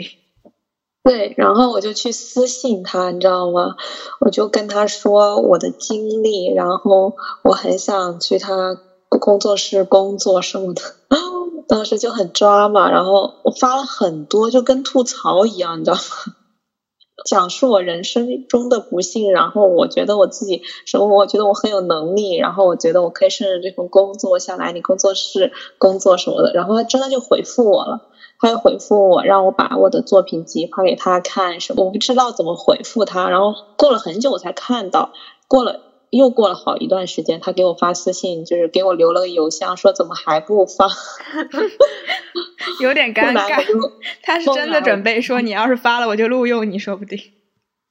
[1.05, 3.75] 对，然后我就去私信他，你知道吗？
[4.21, 8.77] 我就跟他说我的经历，然后我很想去他
[9.09, 10.83] 工作室工作什么的，
[11.67, 12.89] 当时就很抓嘛。
[12.89, 16.03] 然后我发了很多，就跟吐槽一样，你知道吗？
[17.29, 26.53] 讲述我人生中的不幸，然后我觉得我自己什么，我觉得我很有能力，然后我觉得我可以胜任这份工作，想来你工作室工作什么的。
[26.53, 28.09] 然后他真的就回复我了。
[28.43, 35.13] 他又回复我，让我把我的作品集发给他看，什么我不知道怎么回复他，然后过了很久我才看到，
[35.47, 35.79] 过了
[36.11, 40.89] 又过了好一段时间，他给我发私信，就是给我留了个邮箱，说怎么还不发，
[42.83, 43.65] 有点尴尬。
[44.25, 47.21] 他是真的准备说你要是发了我就录用你说不定。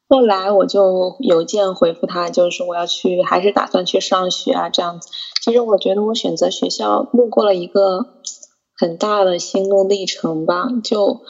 [0.09, 5.07] 后来我就邮件回复他，就是说我要去，还是打算去上学啊这样子。
[5.41, 8.07] 其实我觉得我选择学校路过了一个。
[8.81, 11.21] 很大的心路历程吧，就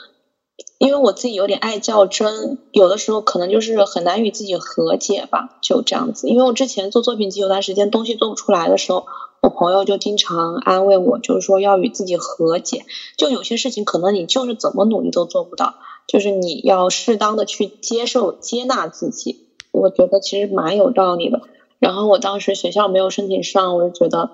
[0.77, 6.29] 因为我自己有点爱较真，有的时候可能就是很难与自己和解吧，就这样子。
[6.29, 9.05] 因为我之前做作品集有段时间东西做不出来的时候，
[9.41, 12.85] 我朋友就经常安慰我，就是说要与自己和解。
[13.17, 15.75] 就有些事情可能你就是怎么努力都做不到，
[16.07, 19.47] 就是你要适当的去接受、接纳自己。
[19.73, 21.41] 我觉得其实蛮有道理的。
[21.79, 24.29] 然后我当时学校没有申请上，我就觉得。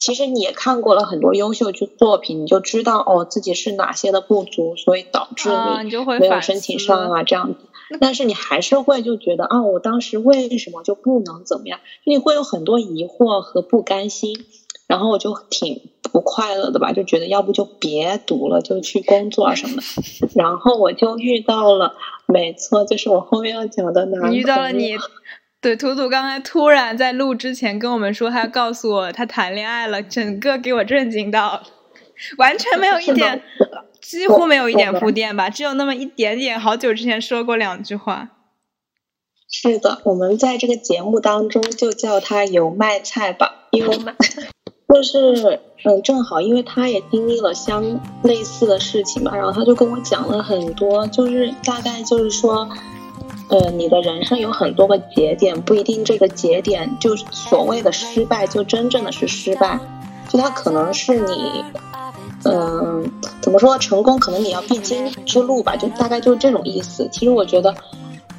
[0.00, 5.50] 其实你也看过了很多优秀就作品，你就知道哦自己是哪些的不足，所以导致
[5.84, 7.60] 你没有申请上啊这样子。
[8.00, 11.80] 但是你还是会就觉得啊，我当时为什么就不能怎么样？
[12.04, 14.46] 你会有很多疑惑和不甘心，
[14.86, 19.82] 然后我就挺不快乐的吧，就觉得要不就别读了，就去工作啊什么的。
[20.34, 21.94] 然后我就遇到了，
[22.26, 24.34] 没错，就是我后面要讲的男。
[24.34, 24.96] 遇到了你。
[25.60, 31.62] 对，图图刚才突然在录之前跟我们说，他要告诉我他谈恋爱了，整个给我震惊到，
[32.38, 33.42] 完全没有一点，
[34.00, 36.58] 几乎没有一点铺垫吧，只有那么一点点。
[36.58, 38.30] 好久之前说过两句话。
[39.50, 44.14] 是的，我们在这个节目当中就叫他油麦菜吧，油麦
[44.94, 52.66] 就是嗯，正好因为他也经历了相类似的事情嘛，然后他就跟我讲了很多，就是大概就是说。
[53.50, 59.78] 呃，你的人生有很多个节点，不一定这个节点就所谓的失败就真正的是失败，
[60.28, 61.64] 就它可能是你，
[62.44, 67.08] 嗯，怎么说成功可能你要必经之路吧，就大概就是这种意思。
[67.12, 67.74] 其实我觉得，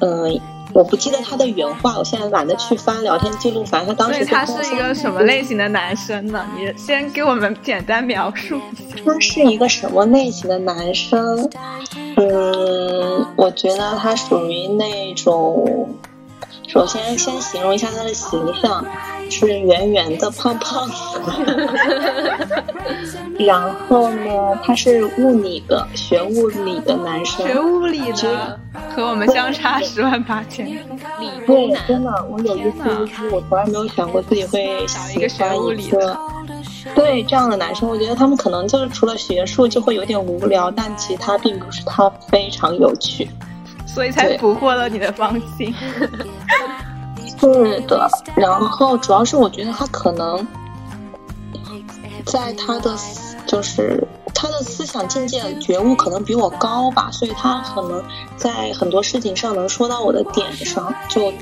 [0.00, 0.40] 嗯。
[0.72, 3.64] 我不记得他的原话，我现在懒得去翻聊天记录。
[3.64, 6.46] 反正他当时他是一个什么类型的男生呢？
[6.56, 8.60] 你先给我们简单描述。
[9.04, 11.50] 他是一个什么类型的男生？
[12.16, 15.94] 嗯，我觉得他属于那种。
[16.72, 18.82] 首先，先形容一下他的形象，
[19.28, 20.94] 是圆圆的、胖胖的。
[23.38, 27.46] 然后呢，他是物理的，学物理的男生。
[27.46, 28.58] 学物理的，
[28.96, 30.78] 和我们相差十万八千里。
[31.46, 36.16] 对，真的，我有一次就是，我从来没有想过自己会喜欢一个
[36.94, 37.86] 对这样的男生。
[37.86, 43.28] 我觉得他们可能就是除了学术就会有点无聊，但其他并不是他非常有趣。
[43.94, 45.74] 所以才俘获了你的芳心。
[47.38, 50.46] 是的，然后主要是我觉得他可能
[52.24, 52.94] 在他的
[53.46, 58.02] 就是他的思想境界觉悟可能比我高吧，所以他可能
[58.36, 61.32] 在很多事情上能说到我的点上，就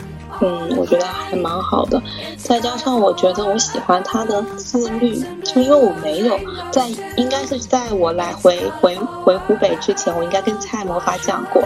[0.41, 2.03] 嗯，我觉得还蛮好的。
[2.39, 6.39] 再加上我觉得我喜欢他的自律，就因为我没有
[6.71, 11.63] 在，应该是在我来回回回湖北之前，我应该跟蔡魔法讲过。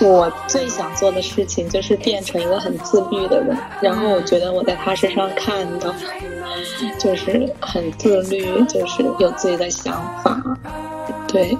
[0.00, 5.94] 我最想做的事情就是变成一个很自律的人，然后我觉得我在他身上看到，
[6.98, 10.42] 就是很自律，就是有自己的想法，
[11.28, 11.56] 对，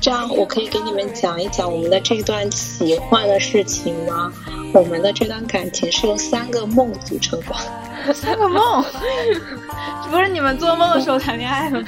[0.00, 4.32] 这样我可以给你们讲一讲我们的这段奇幻的事情吗？
[4.74, 8.84] 我们的这段感情是由三个梦组成的，三个梦，
[10.10, 11.80] 不是你们做梦的时候谈恋爱吗？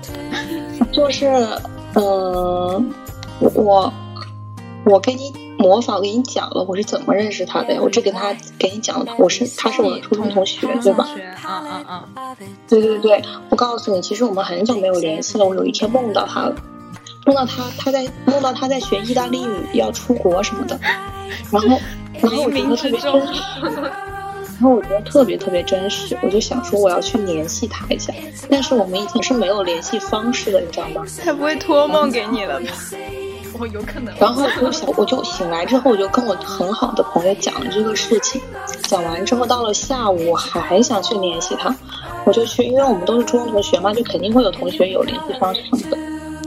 [0.92, 1.26] 就是，
[1.94, 2.94] 嗯，
[3.54, 3.92] 我。
[4.88, 7.80] 我给你模仿，给你讲了我是怎么认识他的呀？
[7.82, 11.08] 我这给他给你讲了，我是他是我的初中同学，对吧？
[11.44, 12.36] 嗯嗯嗯，
[12.68, 13.20] 对对对，
[13.50, 15.44] 我告诉你，其实我们很久没有联系了。
[15.44, 16.54] 我有一天梦到他了，
[17.26, 20.78] 梦到他他在梦到他在学意大利语，要出国什么的。
[21.50, 21.80] 然后
[22.20, 28.14] 然后我觉得特别真实，然后我觉得特别特别真实，我就想说我要去联系他一下。
[28.48, 31.04] 但是我们已经是没有联系方式了，你知道吗？
[31.24, 32.66] 他不会托梦给你了吧？
[33.72, 34.14] 有可能。
[34.18, 38.40] 然后我就想，我就醒来之后，我就跟我很好的朋友讲了这个事情。
[38.84, 41.74] 讲完之后，到了下午，我还想去联系他，
[42.24, 45.98] 我就去，因为我们都是初中同学嘛，就肯定会有同学有联系方式什么的。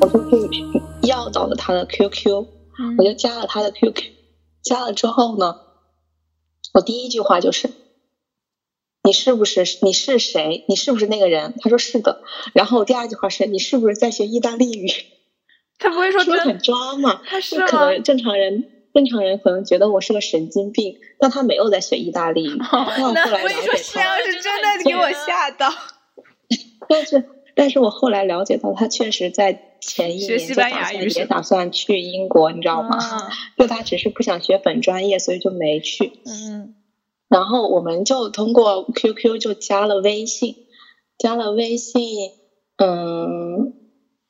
[0.02, 2.46] 我就去要到了他的 QQ，
[2.80, 4.04] 嗯我就加了他的 QQ，
[4.64, 5.56] 加了之后呢，
[6.74, 7.72] 我第一句话就是。
[9.02, 10.66] 你是不是你是谁？
[10.68, 11.56] 你是不是那个人？
[11.62, 12.22] 他说是的。
[12.54, 14.92] 然后第二句话是你是不是在学意大利语？
[15.80, 17.22] 他不会说很抓嘛？
[17.26, 17.78] 他是可？
[17.92, 22.58] 能正常人正常人可能觉得我是个神经病，但他没有在学意大利语。
[22.72, 25.72] 但我那后来了我跟你说，解他，这样是真的给我吓到。
[26.90, 27.26] 但是
[27.56, 32.98] 但是我后来了解到，他确实在前一年就打算也打算去英国，你知道吗？
[33.00, 36.12] 啊就他只是不想学本专业，所以就没去。
[36.26, 36.76] 嗯
[37.30, 40.56] 然后我们就通过 QQ 就加了微信，
[41.20, 42.32] 加了微信，
[42.78, 43.74] 嗯，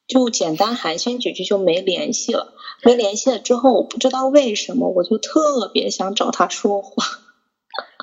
[0.09, 2.53] 就简单寒暄几句就没联系了。
[2.83, 7.05] 没联系了之后，我不知道为什么，我就特别想找他说话。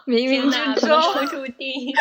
[0.06, 1.92] 冥冥之可能中，注定。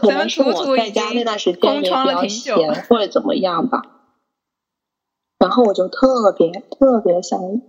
[0.00, 3.82] 可能是我在家那段时间也比较闲或者怎么样吧。
[5.38, 7.60] 然后我就特别特别想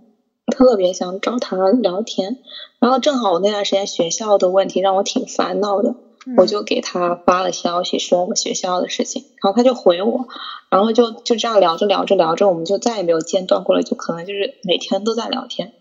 [0.46, 2.38] 特别想找他聊天，
[2.78, 5.96] 然后正好我那段时间学校的问题让我挺烦恼的，嗯
[6.36, 10.28] 我就给他发了消息说我学校的事情，然后他就回我，
[10.70, 15.74] 然后就就这样聊着聊着聊着，我们就再也没有间断过了，就可能就是每天都在聊天。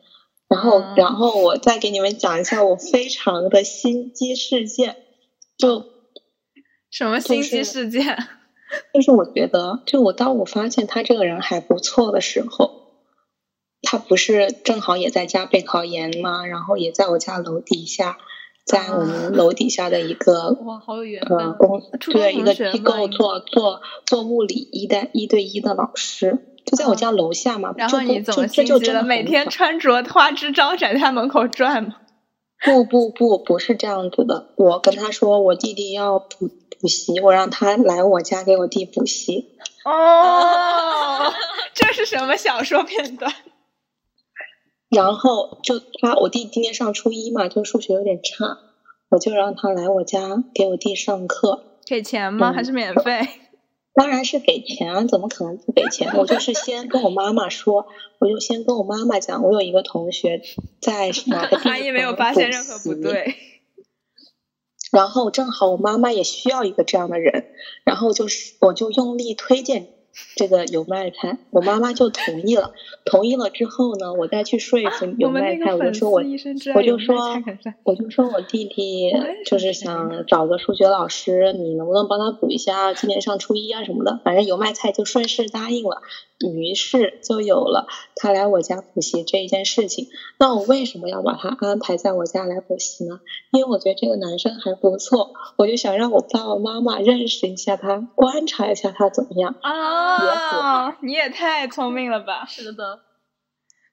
[0.47, 4.97] 然后，嗯然后我再给你们讲一下我非常的心机事件，
[5.57, 5.85] 就
[6.89, 8.17] 什么心机事件？
[8.93, 12.71] 就是我觉得，就我当我发现他这个人还不错的时候，
[13.81, 16.45] 他不是正好也在家备考研吗？
[16.45, 18.17] 然后也在我家楼底下，
[18.71, 21.53] 在我们楼底下的一个 哇，好有缘分！
[21.57, 27.73] 公对一个机构做做做物理一对一对一的老师，就在我家楼下嘛。
[27.75, 29.03] 然后你怎么就这就心机了？
[29.03, 31.95] 每天穿着花枝招展在门口转吗？
[32.63, 34.53] 不不不，不是这样子的。
[34.55, 36.47] 我跟他说，我弟弟要补
[36.79, 39.49] 补习，我让他来我家给我弟补习。
[39.83, 41.33] 哦，
[41.73, 43.33] 这是什么小说片段？
[44.91, 48.59] 然后就他，我弟今年上初一嘛，就数学有点差，
[49.09, 51.63] 我就让他来我家给我弟上课。
[51.85, 52.51] 给钱吗？
[52.51, 53.27] 嗯还是免费？
[53.95, 56.11] 当然是给钱啊，怎么可能不给钱？
[56.17, 57.87] 我就是先跟我妈妈说，
[58.19, 60.41] 我就先跟我妈妈讲，我有一个同学
[60.81, 63.35] 在哪个地方阿姨没有发现任何不对。
[64.91, 67.45] 然后正好我妈妈也需要一个这样的人，
[67.85, 69.87] 然后就是我就用力推荐
[70.35, 72.73] 这个油麦菜，我妈妈就同意了。
[73.05, 76.21] 同意了之后呢，我再去说服有我们麦菜，我就说我
[76.75, 77.15] 我就说
[77.83, 79.11] 我就说我弟弟
[79.45, 82.93] 就是想找个数学老师，你能不能帮他补一下？
[82.93, 86.01] 今年上初一啊什么的，反正油麦菜就顺势答应了。
[86.39, 87.85] 于是就有了
[88.15, 90.07] 他来我家补习这一件事情。
[90.39, 93.19] 那我为什么要把他安排在我家来补习呢？
[93.51, 99.55] 因为我觉得这个男生还不错，我就想让我爸爸妈妈认识一下他，观察一下他怎么样。
[99.61, 100.00] 啊！
[101.01, 102.45] 你也太聪明了吧！
[102.47, 103.01] 是的，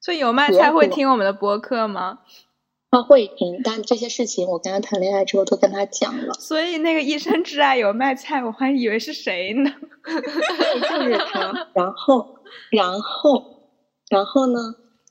[0.00, 2.20] 所以有麦菜会听我们的播客吗？
[2.90, 6.32] 他会听，但这些事情我跟他谈恋爱之后都跟他讲了。
[6.34, 9.70] 所以那个一生挚爱有麦菜，我还以为是谁呢？
[10.04, 11.68] 对， 就是他。
[11.74, 12.34] 然后，
[12.70, 13.44] 然后，
[14.08, 14.58] 然后呢？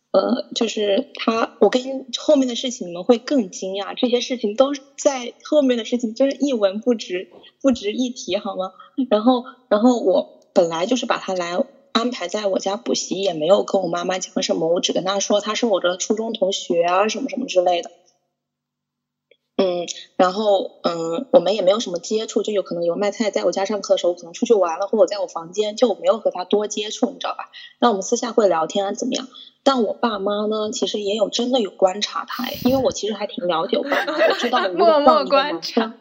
[0.09, 7.29] 呃，就是他，我跟后面的事情你们会更惊讶，这些事情都在后面的事情就是一文不值，
[7.61, 8.71] 不值一提，好吗？
[9.11, 11.55] 然后，然后我本来就是把他来
[11.91, 17.91] 安排在我家补习，也没有跟我妈妈讲什么，我只跟他说他是我的初中同学啊，什么什么之类的。
[19.57, 19.85] 嗯，
[20.15, 27.51] 然后嗯，我们也没有什么接触，就有可能有麦菜在我家上课的时候，可能出去玩了，或者在我房间，就没有和他多接触，你知道吧？
[27.79, 29.27] 那我们私下会聊天啊，怎么样？
[29.63, 35.93] 但我爸妈呢，其实也有真的有观察他，哎因为我其实还挺了解我爸妈，我知道如果 默默放一个观男生察，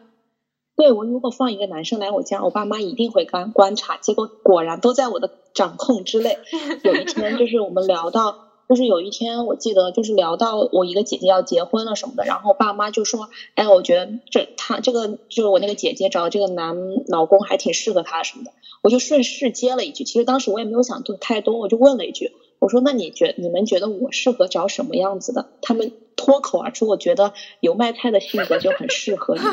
[0.77, 6.37] 对我如果放一个男生来我家，我爸妈一定会观观察，结果果然都在我的掌控之内。
[6.83, 8.45] 有一天 就是我们聊到。
[8.69, 16.75] 就是有一天，我记得就是聊到我一个姐姐要结婚了什么的，然后爸妈就说：“哎，我觉得这她这个就是我那个姐姐找的这个男
[17.07, 18.51] 老公还挺适合她什么的。”
[18.83, 29.41] 我就顺势接了一句，其实当时我也没有想太多，我就问了一句：“我说那你觉你们觉得我适合找什么样子的？”他们脱口而出：“我觉得油麦菜的性格就很适合你。”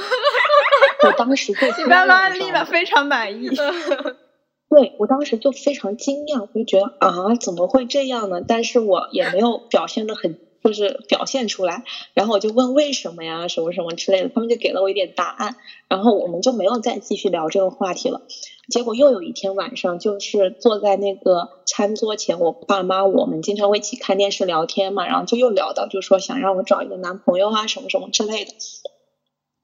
[1.07, 3.51] 我当时就你爸妈你知道吗立马非常满意。
[4.71, 8.41] 对我当时就非常惊讶，我就觉得啊，怎么会这样呢？
[8.41, 11.85] 但是我也没有表现的很，就是表现出来。
[12.13, 15.55] 然后我就问为什么呀，什么什么之类的，他们就给了我一点答案。
[15.89, 18.23] 然后我们就没有再继续聊这个话题了。
[18.69, 28.51] 结果又有一天晚上，就是坐在那个餐桌前，我爸妈我们经常会一起看电视聊天嘛，然后就又聊到，就说想让我找一个男朋友啊，什么什么之类的。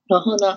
[0.07, 0.57] 然后呢？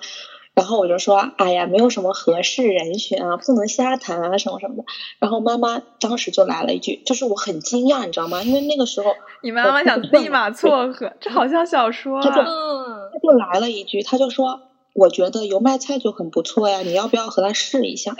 [0.54, 4.84] 然后我就说，哎呀，没有什么合适人选啊，不能瞎谈啊，什么什么的。
[5.20, 8.44] 然后妈妈当时就来了一句，就是我很惊讶，你知道吗？
[8.44, 12.24] 因为那个时候你妈妈想立马撮合，这好像小说啊。
[12.24, 14.62] 他就嗯，他就来了一句，他就说。
[14.96, 18.16] 我觉得油麦菜就很不错呀，你要不要和他试一下？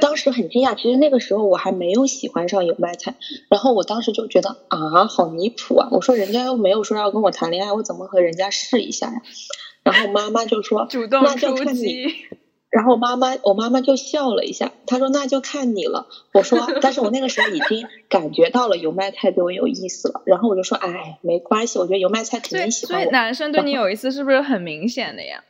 [0.00, 3.14] 当时很惊讶，其实那个时候我还没有喜欢上油麦菜，
[3.50, 5.88] 然后我当时就觉得啊，好离谱啊！
[5.90, 9.20] 我说人家又没有说要跟我谈恋爱，我怎么和人家试一下呀？
[9.84, 11.78] 然后妈妈就说主动那就看你。
[11.78, 12.14] 出击，
[12.70, 16.08] 然后妈妈，我妈妈就笑了一下，她说那就看你了。
[16.32, 23.10] 我说，但是我那个时候已经感觉到了油麦菜对我有意思了，然后我就说，哎，没关系，我觉得油麦菜肯所以所以定喜欢我。
[23.12, 25.44] 男生对你有意思是不是很明显的呀？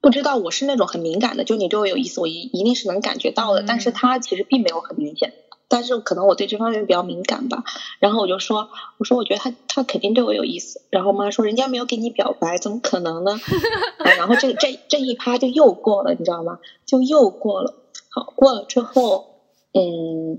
[0.00, 3.64] 不知道我是那种很敏感的，就你对我有意思，我一一定是能感觉到的。
[3.66, 5.32] 但是嗯他其实并没有很明显，
[5.74, 7.64] 但是可能我对这方面比较敏感吧。
[7.98, 10.80] 然后我就说，我说我觉得他他肯定对我有意思。
[10.88, 13.32] 然后妈说人家没有给你表白，怎么可能呢？
[13.98, 16.58] 啊然后这这这一趴就又过了，你知道吗？
[16.86, 17.74] 就又过了。
[18.08, 19.24] 好，过了之后，
[19.72, 20.38] 嗯。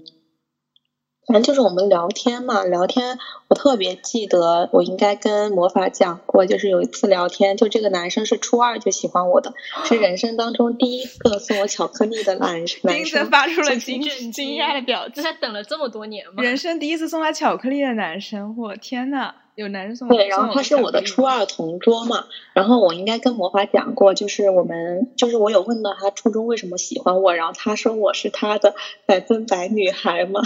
[1.27, 3.17] 反正就是我们聊天嘛，聊天
[3.47, 9.53] 我特别记得，我应该跟魔法讲过，就是有一次聊天，就这个男生是初二就喜欢我的，
[9.85, 13.25] 是人生当中第一个送我巧克力的男男生。
[13.31, 15.15] 发出了就是惊震惊惊讶的表情。
[15.15, 16.43] 这他等了这么多年吗？
[16.43, 28.75] 人生第一次送他巧克力的男生，我天呐，有男生送对，然后他是我的初，二同桌嘛，然后我应该跟魔法讲过，就是我们，就是我有问到他初中为什么喜欢我，然后他说我是他的
[29.07, 30.41] 百分百女孩嘛。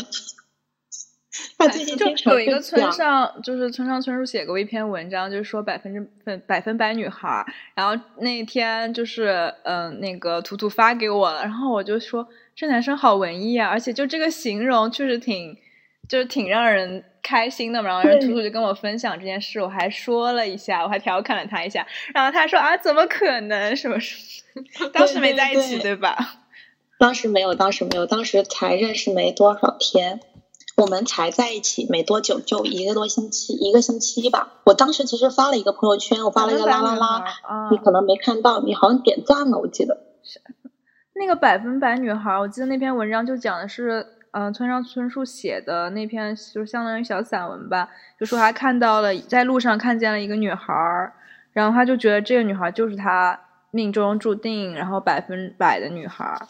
[1.58, 7.46] 他最近就经常有一个村上，就是村上春树写过一篇文章，就是说百分之分百分百女孩儿。
[7.76, 15.58] 然后那天就是嗯、呃那个图图发给我了，然后我就说这男生好文艺啊，而且就这个形容确实挺
[16.08, 17.90] 就是挺让人开心的嘛。
[18.04, 24.16] 然后图图就跟我分享这件事，我还说了一下，我还调侃了他一下，然后他说啊怎么可能什么什
[24.80, 26.18] 么， 当时没在一起对对吧？
[27.00, 30.20] 当时没有，当时没有，当时才认识没多少天，
[30.80, 34.54] 我们才在一起没多久，就一个多星期，一个星期吧。
[34.64, 39.98] 我当时其实发了一个朋友圈，我发了一个啦啦啦，啊你可能没看到，你好像点赞了，我记得。
[41.16, 51.12] 那个百分百女孩儿，我记得那篇文章就讲的是，嗯、村上春树写的那篇，就是相当于小散文吧，就说他看到了在路上看见了一个女孩儿，
[51.52, 53.38] 然后他就觉得这个女孩儿就是他
[53.72, 56.48] 命中注定，然后百分百的女孩儿。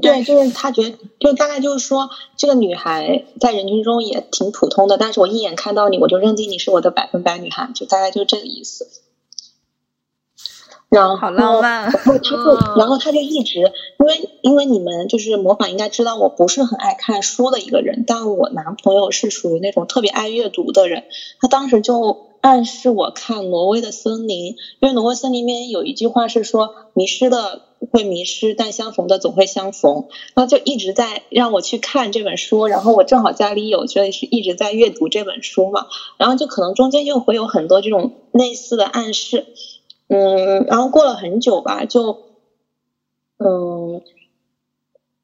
[0.00, 8.86] 对，就是他觉得，就大概就是说，这个女孩在人群中也挺普通的，但是我一眼看到你，我就认定你是我的百分百女孩，就大概就这个意思。
[10.88, 21.04] 然后，好浪漫然后他就，嗯然后他就一直，因为因为你们就是模仿应该知道，我不是很爱看书的一个人，但我男朋友是属于那种特别爱阅读的人，
[21.40, 30.06] 他当时就暗示我看《挪威的森林》，因为《挪威森林》里面有一句话是说，迷失的会迷失，但相逢的总会相逢。
[30.34, 35.86] 然后就一直在让我去看这本书，然后我正好家里有，所以是一直在阅读这本书嘛。
[36.16, 39.46] 然后就可能中间就会有很多这种类似的暗示，
[40.08, 42.18] 嗯，然后过了很久吧，就
[43.38, 44.02] 嗯，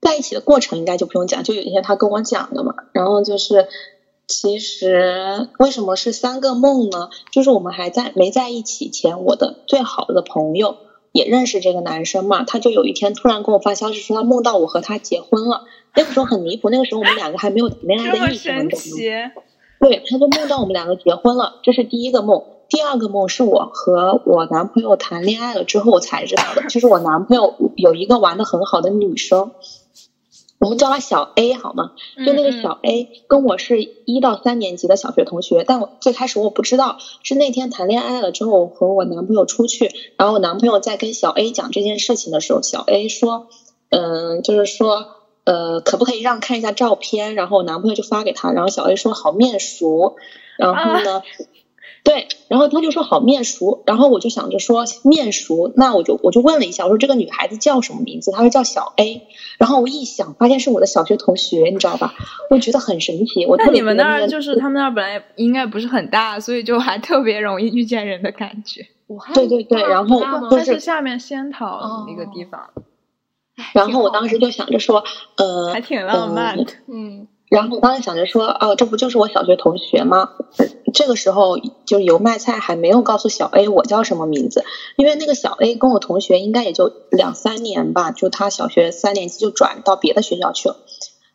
[0.01, 2.75] 在一起的过程应该就不用讲，就有一天他跟我讲的嘛。
[2.93, 3.69] 然后就是，
[4.27, 7.11] 其实为什么是三个梦呢？
[7.31, 10.77] 就是我们还在没在一起前，我的最好的朋友。
[11.13, 15.63] 也认识这个男生嘛，他就有一天突然跟我发消息说他梦到我和他结婚了。
[15.95, 18.85] 那个时候很离谱，那个时候我们两个还没有谈恋爱的意思，神你懂吗？
[18.85, 19.03] 奇，
[19.79, 22.43] 对，他就梦到我们两个结婚了，这是第一个梦。
[22.69, 29.53] 第二个梦是我和我男朋友谈恋爱了之后我才知道的，就是我男朋友有一个玩的很好的女生，
[30.59, 31.93] 我们叫他小 A 好吗？
[32.25, 43.49] 就那个小 A 跟我是一到三年级的小学同学，但我最开始我不知道，是那天谈恋爱了之后，我和我男朋友出去，然后我男朋友在跟小 A 讲这件事情的时候，小 A 说，
[43.91, 45.07] 嗯，就是说。
[45.47, 47.35] 呃，可不可以让看一下照片？
[47.35, 50.17] 然后我男朋友就发给他，然后小 A 说好面熟，
[50.57, 51.21] 然后呢，
[52.05, 58.31] 对，然后他就说好面熟，然后我就想着说面熟，那我就我就问了一下，我说这个女孩子叫什么名字？
[58.31, 59.23] 她说叫小 A，
[59.59, 62.15] 然后我一想，发现是我的小学同学，你知道吧？
[62.51, 63.47] 我觉得很神奇。
[63.47, 68.87] 我那你们那儿就是他们那儿本来应该不是很大，所以就还特别容易遇见人的感觉。
[69.07, 72.69] 武汉对对对然后大吗就是它是下面仙桃那个地方，
[73.73, 75.03] 然后我当时就想着说，
[75.37, 76.67] 呃，还挺浪漫的。
[76.87, 80.31] 嗯然后我当时想着说，哦，这不就是我小学同学吗？
[80.95, 84.65] 呃这个时候就是油麦菜还没有告诉小 A 我叫什么名字，
[84.97, 90.77] 因为那个小 A 跟我同学应该也就两三年吧，就他小学三年级就转到别的学校去了。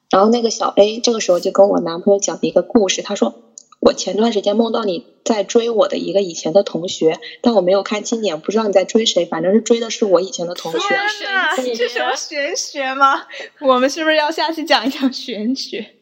[0.09, 3.35] 然后那个小 A 这个时候就跟我男朋友讲了一个故事，他说
[3.79, 10.79] 我前段时间梦到你在追我的一个以前的同学，但我没有看清脸，不知道你在追谁，反正是追的是我以前的同学。
[10.79, 13.23] 天呐，这什么玄学吗？
[13.61, 15.95] 我们是不是要下去讲一讲玄学？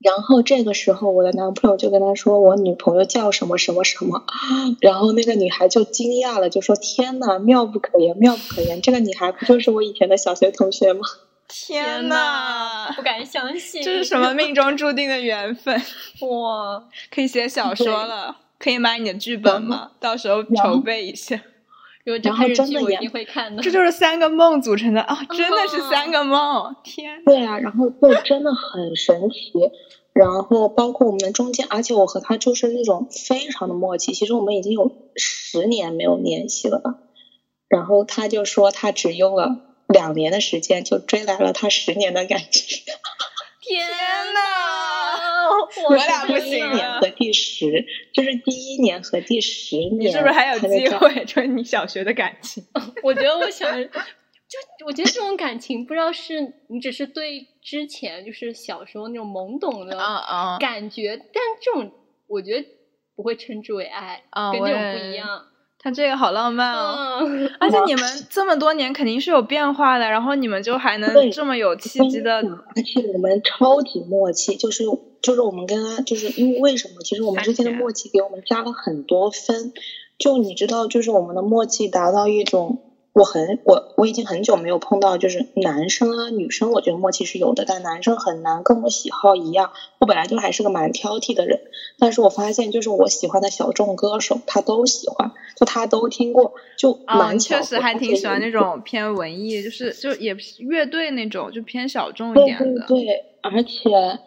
[0.00, 4.24] 然后这个时候，我的男朋友就跟他说：“我女朋友叫什么什么什么。
[4.80, 8.80] ”然后那个女孩就惊讶了，就说：“天呐，妙不可言，妙不可言！
[8.80, 11.00] 这个女孩不就是我以前的小学同学吗？”
[11.48, 15.74] 天呐，不敢相信， 这是什么命中注定的缘分？
[16.20, 19.92] 哇，可以写小说了，可以买你的剧本吗？
[19.98, 21.40] 到时候筹备一下。
[22.16, 25.18] 然后真的也会看的，这就是三个梦组成的啊！
[25.36, 27.22] 真的是三个梦，天！
[27.24, 29.52] 对啊，然后就真的很神奇。
[30.14, 34.12] 然后包括我们中间，而且我和他就是那种非常的默契。
[34.12, 36.94] 其实我们已经有十年没有联系了吧？
[37.68, 42.82] 然后他就说他只用了两年的时间就追来了他十年的感情。
[43.60, 44.40] 天呐，
[45.88, 46.50] 我俩不行。
[46.50, 52.64] 第一年和第十，就是第一年和第十年，你是不是还有机会 就是你小学的感情？
[53.02, 53.70] 我觉得我想。
[54.48, 56.40] 就我觉得这种感情，不知道是
[56.70, 59.94] 你只是对之前就是小时候那种懵懂的
[60.58, 61.92] 感觉，但这种
[62.26, 62.66] 我觉得
[63.14, 65.44] 不会称之为爱，跟这种不一样。
[65.80, 67.20] 他这个好浪漫哦，
[67.60, 74.84] 而且你们这么多年肯定是有变化的，然后你们就还能这么有契机的，而且我们超级默契，就是
[75.22, 76.94] 就是我们跟他就是因为为什么？
[77.04, 79.72] 其实我们之间的默契给我们加了很多分，
[80.18, 82.82] 就你知道，就是我们的默契达到一种。
[83.18, 89.72] 我很我我已经很久没有碰到，就是男生啊女生，我觉得默契是有的，但男生很难跟我喜好一样。
[89.98, 91.58] 我本来就还是个蛮挑剔的人，
[91.98, 102.64] 但是我发现就是我喜欢的小众歌手，他都喜欢，就他都听过，就蛮确实还挺喜欢那种偏文艺，就是就也乐队那种，就偏小众一点的。
[102.86, 104.20] 对对对，而且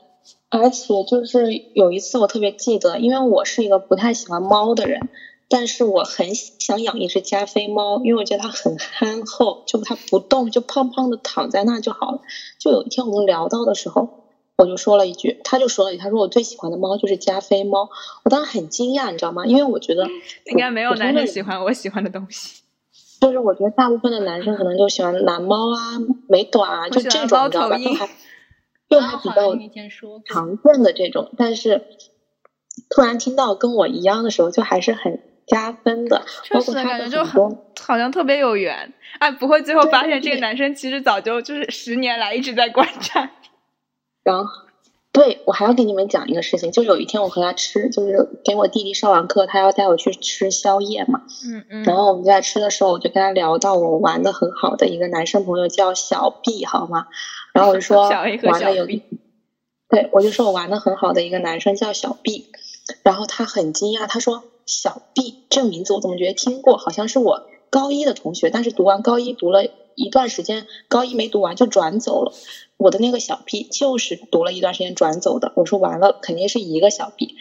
[0.50, 5.00] 而且就是有一次我特别记得，因为我是一个不太喜欢猫的人。
[5.54, 12.22] 但是我很想养一只加菲猫，因为我觉得它很憨厚，就它不动，就胖胖的躺在那就好了。
[12.58, 14.24] 就有一天我们聊到的时候，
[14.58, 17.90] 我就说了一句，他就说了，他说我最喜欢的猫就是加菲猫。
[18.24, 19.46] 我当时很惊讶，你知道吗？
[19.46, 20.08] 因为我觉得
[20.50, 22.62] 应该没有男生喜欢我喜欢的东西。
[23.20, 26.00] 就是我觉得大部分的男生可能就喜欢蓝猫啊、
[26.30, 27.78] 美短啊，就这种，你知道吧？
[27.78, 28.10] 就还
[28.90, 29.54] 就还比较
[30.26, 31.30] 常见的这种。
[31.38, 31.84] 但是
[32.90, 35.20] 突然听到跟我一样的时候，就还是很。
[35.48, 43.30] 加分的，确实感觉就很好像特别有缘，哎，不会最后发现这个男生其实早就就是十年来一直在观察。
[44.24, 44.52] 然后，
[45.12, 51.24] 对我还要给你们讲一个事情，就有一天我和他吃，就是给我弟弟上完课，他要带我去吃宵夜嘛。
[51.46, 51.84] 嗯嗯。
[51.84, 57.08] 然后我们在吃的时候，我就跟他聊到我玩的很好的一个男生朋友叫小 B，好吗？
[57.52, 58.08] 然后我就说
[58.44, 58.86] 玩的有，
[59.90, 62.52] 对我就说我玩的很好的一个男生叫小 B，
[63.04, 64.46] 然后他很惊讶，他说。
[64.72, 66.78] 小 B 这名字我怎么觉得听过？
[66.78, 69.66] 好像是我高一的同学，但是读完高一读了
[69.96, 72.32] 一段时间，高一没读完就转走了。
[72.78, 75.52] 我的那个小 B 就是读了一段时间转走的。
[75.58, 77.36] 我说完了，肯定是一个小 B，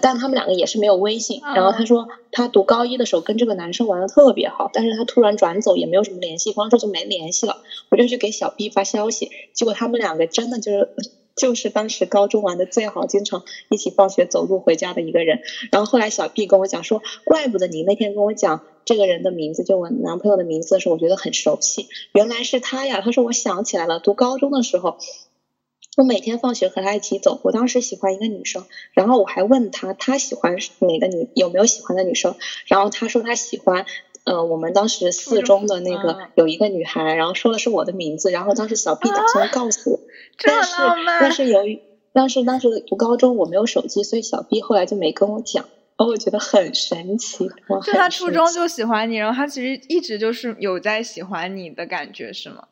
[0.00, 1.42] 但他们两个也是没有微信。
[1.54, 7.58] 然后他说他读高一的时候跟这个男生玩的特别好，但是他突然转走，也没有什么联系方式，就没联系了。
[7.90, 10.88] 我就去给小 B 发消息，结果他们两个真的就是。
[11.36, 15.40] 就是当时高中玩的最好，经常一起放学走路回家的一个人。
[15.72, 23.00] 然后后来小 B 跟我讲说，怪不得你那天跟我讲这个人的名字，就我男朋友的名字的时候，我觉得很熟悉，原来是他呀。
[23.00, 24.98] 他说我想起来了，读高中的时候，
[25.96, 27.40] 我每天放学和他一起走。
[27.42, 32.34] 我当时喜欢一个女生，然后我还问他他喜欢哪个女，有没有喜欢的女生，
[32.66, 33.86] 然后他说他喜欢。
[34.24, 40.00] 呃，我们当时四中的那个有一个女孩，然后说的是我的名字，然后当时小 B 打算告诉我，
[40.44, 40.72] 但是
[41.20, 41.80] 但是由于
[42.12, 45.64] 但是当时读高中我没有手机，所以小 B 后来就没跟我讲，
[45.96, 47.48] 哦，我觉得很神奇。
[47.84, 52.68] 就他初中就喜欢你，然后他其实一直就是有在喜欢你的感觉，是吗？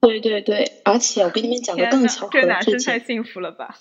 [0.00, 3.78] 对对对，而且我跟你们讲个更巧合的事情，太幸福了吧？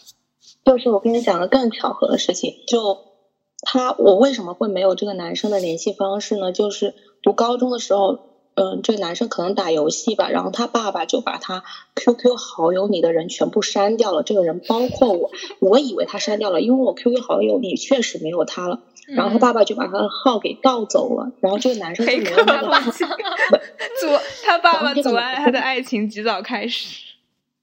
[0.63, 3.16] 就是我跟你讲个更巧合的事情，就。
[3.61, 6.51] 他我为什么会没有这个男生的联系方式呢？
[6.51, 6.93] 就是
[7.23, 8.19] 读高中的时候，
[8.53, 11.63] 嗯，这个男生可能打游戏吧，然后他爸爸就把他
[11.95, 24.07] QQ 好友里的人全部删掉了，这个人包括我，我以为他删掉了，因为我 QQ 好友里确实没有他了，然后他爸爸就把他的号给盗走了，然后这个男生就没有那个 阻
[24.43, 27.15] 他爸爸阻碍他的爱情及早开始，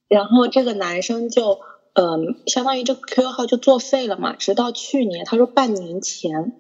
[0.08, 1.60] 然后这个男生就。
[1.94, 4.34] 嗯，相当于这个 QQ 号就作废了嘛。
[4.34, 6.52] 直到去年，他说半年前，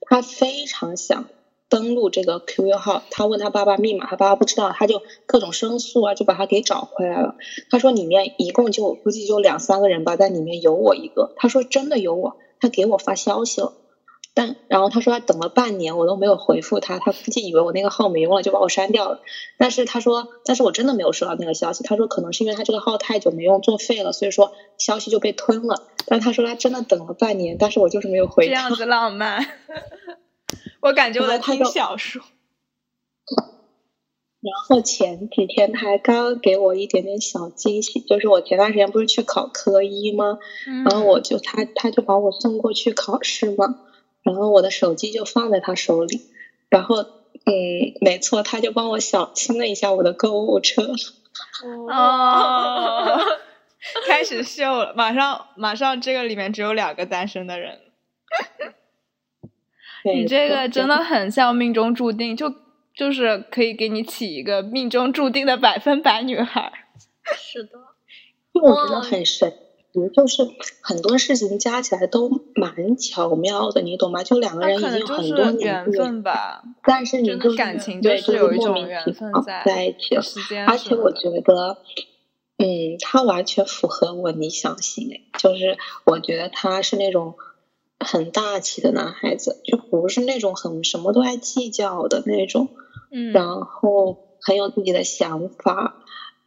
[0.00, 1.26] 他非常想
[1.68, 7.36] 登录这个 QQ 号，他问他爸爸密码，他爸爸不知道，他就各种申诉啊，就把他给找回来了。
[7.70, 11.34] 他说里面一共就估计就两三个人吧，在里面有我一个。
[11.36, 13.74] 他说真的有我，他给我发消息了。
[14.32, 19.20] 但然后他说他等了半年，我都没有回复他，他估计以为我那个号没用了，就把我删掉了。
[19.58, 21.82] 但是他说，但是我真的没有收到那个消息。
[21.82, 25.82] 他说可能是因为他这个号太久没用，作废了，所以说消息就被吞了。
[26.06, 28.54] 但他说他真的等了半年，但是我就是没有回他。
[28.54, 29.44] 这样子浪漫，
[30.80, 32.22] 我感觉我在听小说。
[34.42, 40.38] 然后前几天他还刚给我一点点小惊喜，就是我前段时间不是去考科一吗？
[40.86, 43.80] 然后我就他他就把我送过去考试嘛。
[44.22, 46.20] 然后我的手机就放在他手里，
[46.68, 50.82] 然后嗯，没错，他就帮我小清了一下我的购物车。
[51.90, 53.18] 哦，
[54.06, 57.80] 开始秀了，马上马上这个里面只有两个单身的人。
[60.04, 62.52] 你这个真的很像命中注定，就
[62.94, 66.72] 就是可以给你起一个命中注定的百分百女孩。
[67.36, 67.78] 是的，
[68.60, 69.52] 我觉得很神。
[70.14, 70.48] 就是
[70.80, 74.22] 很多事情加起来都蛮巧妙的，你懂吗？
[74.22, 79.32] 就两个人已经很多年缘分吧，但是你就感情就是有一种缘分
[79.64, 80.22] 在一起了。
[80.68, 81.78] 而且我觉得，
[82.58, 87.34] 嗯，他完全符合我理想型，就是我觉得他是那种
[87.98, 92.68] 很大气的男孩子，就不是那种很什么都爱计较的那种，
[93.10, 95.96] 嗯，然后很有自己的想法，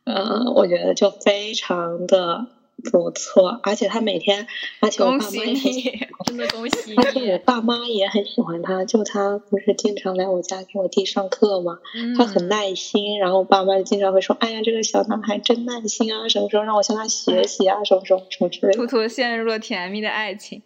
[0.05, 2.47] 嗯，我觉得就非常的。
[2.91, 4.47] 不错，而且他每天，
[4.81, 8.83] 而且我爸妈也很 真的恭喜，而且我爸妈也很喜欢他。
[8.85, 11.79] 就他不是经常来我家给我弟上课嘛，
[12.17, 20.61] 他很耐心，然后我爸妈就经常会说：“哎呀，这个小男孩真耐心啊，什么时候让我向他学习啊，什么什么什么之类的。”兔兔陷入了甜蜜的爱情。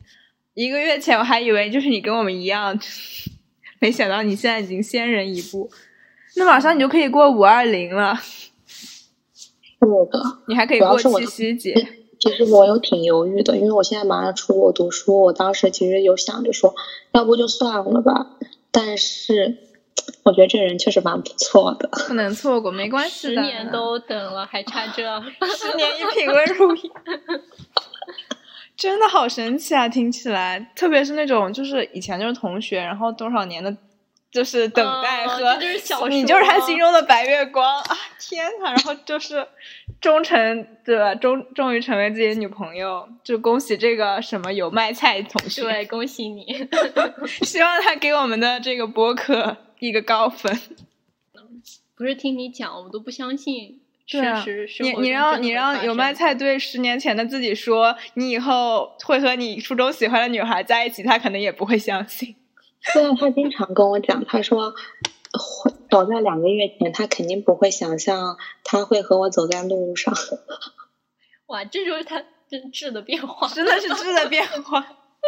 [0.53, 2.80] 一个月前我还以为就是你跟我们一样，
[3.80, 5.70] 没想到你现在已经先人一步。
[6.36, 8.18] 那马上你就可以过五二零了。
[9.80, 11.73] 是的，你还可以过七夕节。
[12.19, 16.73] 其实我有挺犹豫的，因为我现在马上出国读书，我当时其实有想着说，
[17.11, 18.38] 要不就算了吧。
[18.71, 19.57] 但是
[20.23, 23.36] 我觉得这人确实蛮不错的，不能错过，没关系的。
[23.36, 25.03] 十年都等了，还差这
[25.55, 26.91] 十年一品温如一，
[28.75, 29.88] 真的好神奇啊！
[29.88, 33.75] 听起来，特别是那种就是以前就是同学，然后多少年的。
[34.32, 35.57] 就是等待和
[36.09, 37.97] 你就是他心中的白月光啊！
[38.19, 39.47] 天呐，然后就是
[40.01, 41.15] 忠诚对吧？
[41.15, 46.45] 终终于成为自己的女朋友，就恭喜这个什么有卖菜同学，对，恭喜你！
[47.43, 50.59] 希望他给我们的这个播客一个高分。
[51.95, 53.80] 不是听你讲，我都不相信。
[54.09, 54.45] 对啊，
[54.82, 62.36] 你你让你让有卖菜对十年前的自己说，你以后会和你初中喜欢的女孩在一起，他可能也不会相信。
[62.82, 64.73] 虽然他经常跟我讲，他说，
[65.89, 70.13] 早在两个月前，他肯定不会想象他会和我走在路上。
[71.47, 74.86] 哇，这就是他真质的变化，真的是质的变化。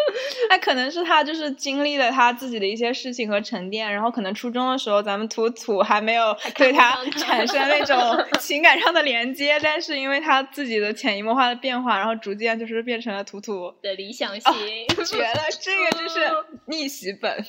[0.49, 7.97] 那可能是他就是经历了他自己的一些事情和沉淀，然后可能初中的时候咱们土土还没有对他产生那种
[8.39, 14.53] 情感上的连接，但是因为他自己的潜移默化的变化，然后逐渐就是变成了土土的理想型，
[15.05, 15.39] 绝了！
[15.61, 16.19] 这个就是
[16.65, 17.45] 逆袭本。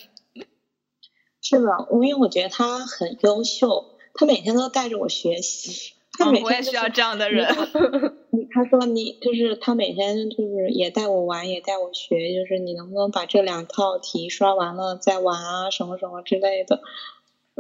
[1.43, 5.95] 是的，因为我觉得他很优秀，他每天都带着我学习。
[6.25, 7.47] 我也需要这样的人。
[8.53, 16.81] 他说：“你就是他每天就是也带我玩，也带我学，就是你能不能把这两套题刷完了再玩啊，什么什么之类的。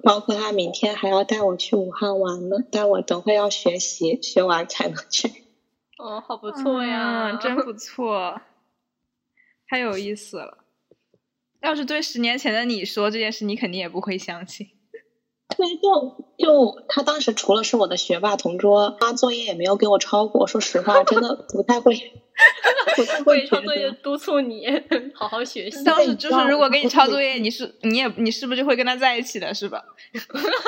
[0.02, 5.28] 包括他明天还要带我去武汉玩呢，但我等会要学习，学完才能去。
[5.98, 8.40] 哦，好不错呀，真不错，
[9.68, 10.58] 太有意思了。
[11.60, 14.70] 要是对十年前的你说这件事，你肯定也不会相信。”
[15.56, 20.46] 对，就就他当时除了是我的学霸同桌，他作业也没有给我抄过。
[20.46, 21.94] 说实话， 真的不太会，
[22.96, 24.66] 不太会抄作业，督促你
[25.14, 25.82] 好好学习。
[25.84, 29.84] 当时就是如果给你抄作业， 你是你也你是不是就会跟他在一起的，是吧？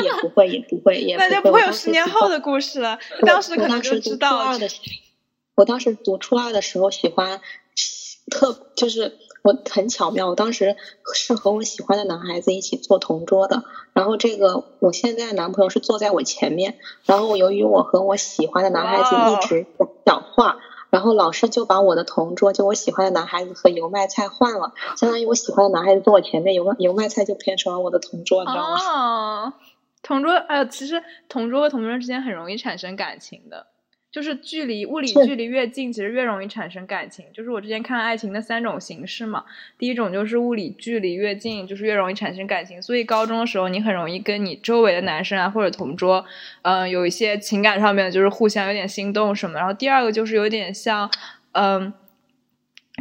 [0.02, 2.98] 也不会，也不会，也那就不会有十年后的故事了。
[3.26, 4.52] 当时可能就知道。
[5.54, 7.40] 我当时读初二的时候喜欢
[8.30, 9.18] 特就是。
[9.42, 10.76] 我很巧妙，我当时
[11.14, 19.66] 是和我喜欢的男孩子一起坐同桌的，然后这个我现在男朋友是坐在我前面，然后由于我和我喜欢的男孩子一直
[20.06, 20.58] 讲话，
[20.90, 28.78] 然后老师就把我的同桌就我喜欢的男孩子和油麦菜换了，相当于我喜欢的男孩子坐我前面，油油麦菜就变成了我的同桌，你知道吗？
[28.78, 29.52] 哦，
[30.02, 33.66] 同桌，哎，其实同桌和同桌之间很容易产生感情的。
[34.12, 37.24] 就是距离物理距离越近，其实越容易产生感情。
[37.32, 39.42] 就是我之前看爱情的三种形式嘛，
[39.78, 42.80] 第一种就是物理距离越近，就是越容易产生感情。
[42.82, 46.22] 所以高中的时候，你很容易跟你周围的男生啊或者同桌，
[46.60, 49.58] 嗯，有一些情感上面就是互相有点心动什么。
[49.58, 51.10] 然后第二个就是有点像，
[51.52, 51.90] 嗯，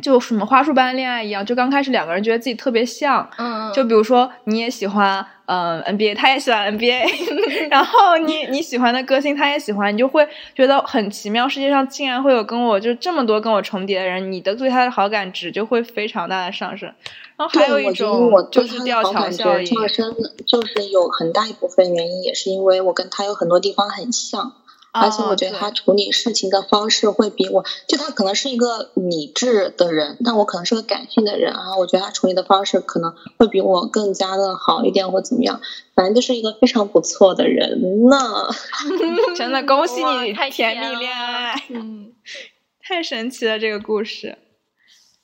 [0.01, 7.03] 就什么花束般恋爱一样，就刚开始两个人觉得自己特别像，嗯，就比如说你也喜欢嗯 NBA，他也喜欢 NBA，
[7.69, 16.91] 然后你你喜欢的歌星他也喜欢，你就会觉得很奇妙，世界上竟然会有跟我就这么多跟我重叠的人，你的对他的好感值就会非常大的上升。
[17.37, 20.15] 然后还有一种就是吊桥效应，上升
[20.47, 24.53] 就是有很大一部分原因也是因为我跟他有很多地方很像。
[24.93, 31.77] 而且我觉得他处理事情的方式会比我，就他可能是一个理智的人，但我可能是个感性的人啊。
[31.79, 35.61] 我觉得他处理的方式可能会比我更加的好一点，或怎么样。
[35.95, 38.49] 反正就是一个非常不错的人呢。
[39.35, 42.11] 真的恭喜你，甜蜜恋爱，嗯，
[42.83, 44.37] 太神奇了这个故事。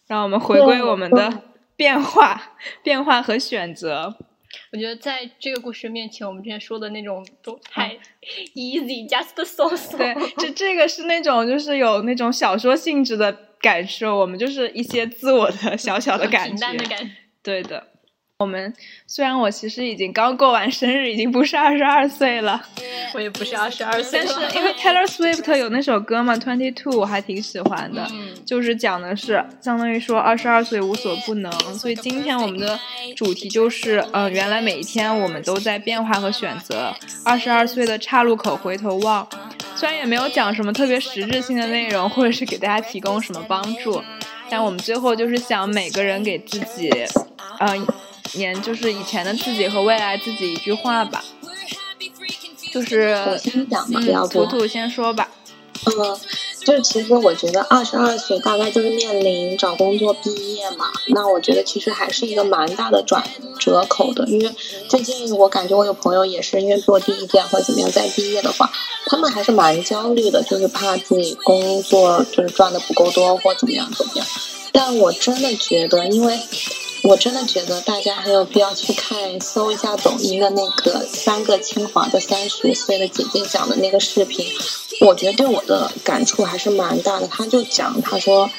[0.07, 1.41] 让我们回归我们的
[1.76, 4.15] 变化、变化和选择。
[4.71, 7.97] 我觉得在这个故事面前，我们之前说的那种都太
[8.55, 9.97] easy，just so so。
[9.97, 16.67] 对，这这个是那种就是有那种小说性质的感受，我们就是一些自我的小小的感觉。
[17.43, 17.87] 对的。
[18.39, 18.71] 我们
[19.07, 22.63] 虽然我其实已经刚过完生日，已经不是二十二岁了，
[23.15, 28.07] 我也不是二十二岁，但是因为 Taylor Swift 有那首歌嘛，Twenty Two，我还挺喜欢的，
[28.45, 32.79] 就是讲的是相当于说二十二岁无所不能，所以今天我们的
[33.15, 36.93] 主题就是，嗯，原来每一天我们都在变化和选择，
[37.25, 39.27] 二十二岁的岔路口回头望，
[39.75, 43.99] 虽然也没有讲什么特别实质性的内容，或者是给大家提供什么帮助，
[44.47, 46.91] 但我们最后就是想每个人给自己，
[47.61, 47.88] 嗯。
[48.34, 51.23] 年就是以前的自己和未来自己一句话吧，
[52.73, 55.30] 就是我先讲吧，要不图图先说吧。
[55.86, 56.19] 嗯，
[56.65, 63.23] 就是其实我觉得二十二岁大概就是面临找工作毕业嘛，那我觉得其实还是一个蛮大的转
[63.59, 64.51] 折口的，因为
[64.89, 68.69] 最近我感觉我有朋友也是因为做第一件或者怎么样再毕业的话，
[69.05, 74.25] 他们还是蛮焦虑的，就是怕自己工作就是赚的不够多或怎么样怎么样。
[74.73, 76.38] 但我真的觉得，因为。
[77.03, 84.45] 我真的觉得大家很有必要去看搜一下抖音的那个三个清华的三十岁的姐姐讲的那个视频，
[85.01, 87.27] 我觉得对我的感触还是蛮大的。
[87.27, 88.49] 她就讲，她说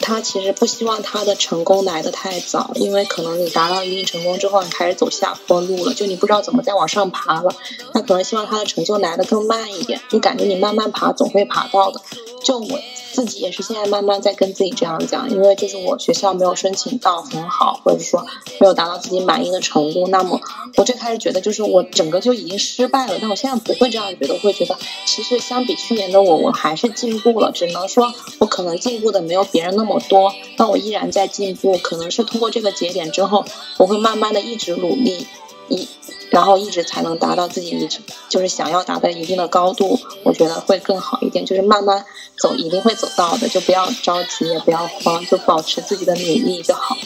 [0.00, 7.54] 她其实不希望她的成功来得太早，因为可能你达到一定成功之后，你开始走下坡路了，就你不知道怎么再往上爬了。
[7.92, 12.00] 她可能希望她的成就来得更慢一点，就感觉你慢慢爬总会爬到的。
[12.42, 12.80] 就我。
[13.16, 18.22] 自己也是现在慢慢在跟自己这样讲，因为就是我学校没有申请到很好，或者说
[18.60, 20.38] 没有达到自己满意的程度，那么
[20.76, 23.14] 我最开始觉得就是我整个就已经失败了。
[23.18, 27.50] 但我现在不会这样觉得，会觉得其实相比去年的我，我还是进步了。
[27.50, 31.78] 只能说我可能进步的没有别人那么多，但我依然在进步。
[31.78, 33.46] 可能是通过这个节点之后，
[33.78, 35.26] 我会慢慢的一直努力。
[35.68, 35.88] 一，
[36.30, 41.44] 然后一直才能达到自己一直就是想要达到一定的高度，我觉得会更好一点。
[41.44, 42.04] 就是慢慢
[42.38, 46.96] 走，一定会走到的，就不要着急，也不要慌，就保持自己的努力就好。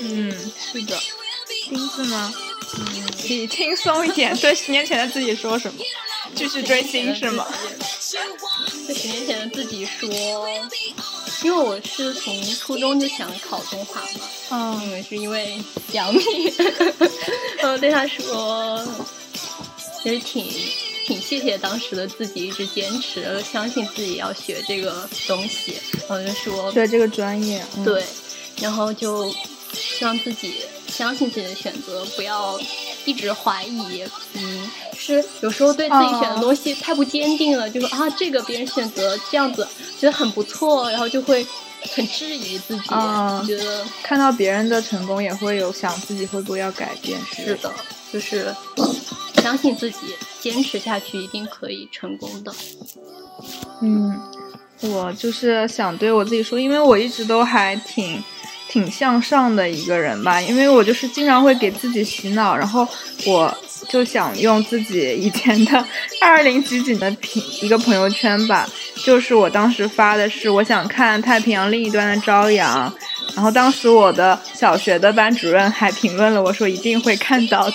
[0.00, 0.30] 嗯，
[0.72, 0.96] 是的。
[1.68, 2.32] 金子呢？
[2.78, 5.80] 嗯，你轻松一点，对十年前的自己说什么？
[6.34, 7.46] 继续追星是吗？
[8.86, 10.08] 对十年前的自己说。
[11.42, 14.20] 因为我是从初中就想考中华嘛，
[14.50, 15.56] 嗯，是因为
[15.92, 16.20] 杨幂，
[17.62, 18.84] 我， 对他说，
[20.02, 20.44] 其实挺
[21.06, 25.74] 挺谢谢当时的自己一直坚持，相信自己要学这个东西，
[26.08, 28.02] 然后就说学这个专业，对，
[28.60, 29.32] 然后就
[29.72, 30.54] 希望自己
[30.88, 32.58] 相信自己的选择，不要
[33.04, 34.70] 一直怀疑，嗯。
[35.00, 39.66] 是有时候对自己选的东西太不坚定了，就说啊，这个别人选择这样子
[39.96, 41.46] 觉得很不错，然后就会
[41.94, 42.88] 很质疑自己，
[43.46, 47.18] 觉得看到别人的成功也会有想自己会不会要改变。
[47.32, 47.72] 是的，
[48.12, 48.52] 就是
[49.40, 49.98] 相信自己，
[50.40, 52.52] 坚持下去一定可以成功的。
[53.80, 54.20] 嗯，
[54.80, 58.22] 我就是想对我自己说，因为我一直都还挺
[58.68, 62.86] 挺向上的一个人吧，因为我就是经常会给自己洗脑，然后
[63.26, 63.56] 我。
[63.88, 65.82] 就想用自己以前的
[66.20, 72.92] 二零几几的评一个朋友圈吧，就是我当时发的是我想看太平洋另一端的朝阳，
[73.36, 77.74] 然后当时我的小学的班主任还评论了我说一定会看到的。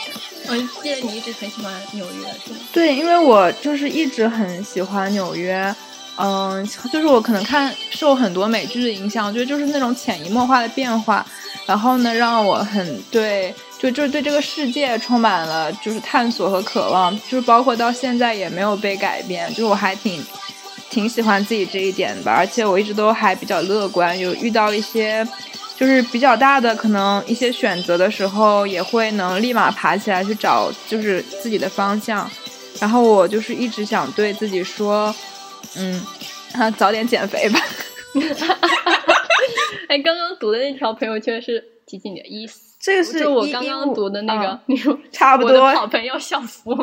[0.49, 2.57] 我记得你一直很喜欢纽约，是吗？
[2.74, 5.74] 对，因为我就是一直很喜欢纽约，
[6.18, 11.26] 嗯，就是我可能看受很多美剧的影响，我觉得就是那种潜移默化的变化，
[11.65, 13.53] 然后呢让我很对。
[13.80, 20.26] 就就是对这个世界充满了就是探索和渴望，就是包括到现在也没有被改变，就是我还挺
[20.90, 25.27] 挺喜欢自己这一点吧，而且我一直都还比较乐观，有遇到一些
[25.77, 32.31] 就是比较大的可能一些选择的时候，也会能立马爬起来去找就是自己的方向，
[32.80, 35.14] 然后我就是一直想对自己说，
[35.78, 37.60] 嗯，早点减肥吧。
[39.90, 42.26] 哎，刚刚读的那条朋友圈是几几年？
[42.32, 42.74] 一四。
[42.80, 46.76] 这个是就我刚刚读的那个嗯，你说差不我的多好朋友校服。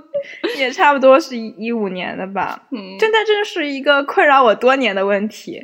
[0.58, 2.66] 也差不多是一一五年的吧。
[2.70, 5.62] 嗯，现在这是一个困扰我多年的问题。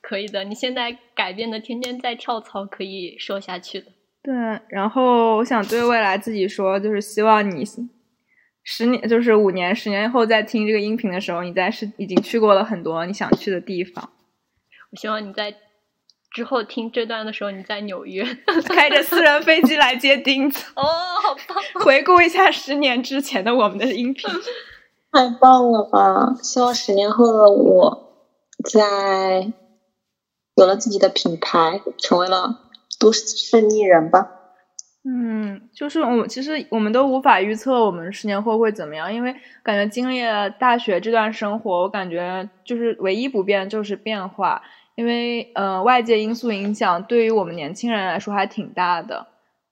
[0.00, 0.44] 可以的。
[0.44, 3.86] 你现在改变的天天在跳槽，可以瘦下去的。
[4.22, 4.34] 对，
[4.68, 7.62] 然后我想对未来自己说，就是希望你
[8.64, 14.10] 十年，就是五年、十年后再听这个音频的时候，你在是已经去过了很多你想去的地方，
[14.90, 15.54] 我希望你在
[16.32, 18.24] 之后听这段的时候，你在纽约。
[18.66, 20.82] 开着私人飞机来接钉子，哦，
[21.22, 21.62] 好棒！
[21.84, 24.28] 回顾一下十年之前的我们的音频。
[25.12, 26.34] 太棒了吧！
[26.42, 28.14] 希望十年后的我，
[28.72, 29.52] 在
[30.56, 32.62] 有了自己的品牌，成为了
[32.98, 34.43] 都市丽人吧。
[35.06, 44.62] 嗯，就是我们其实我们都无法预测我们十年后会怎么样，因为感觉经历了大学这段生活，我感觉就是唯一不变就是变化，
[44.94, 49.26] 因为呃外界因素影响对于我们年轻人来说还挺大的，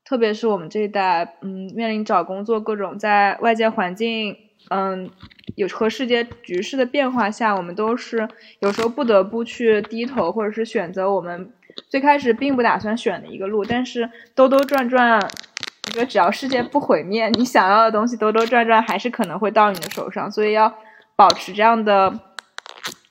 [0.04, 4.36] 特别是我们这一代，嗯，面临找工作各种在外界环境，
[4.68, 5.08] 嗯，
[5.56, 8.28] 有和世界局势的变化下，我们都是
[8.60, 11.50] 有时候不得不去低头，或者是选择我们
[11.88, 20.74] 最开始并不打算选的一个路，但是兜兜转转，我觉得只要世界不毁灭，你想要的东西兜兜转转还是可能会到你的手上，所以要
[21.16, 22.20] 保持这样的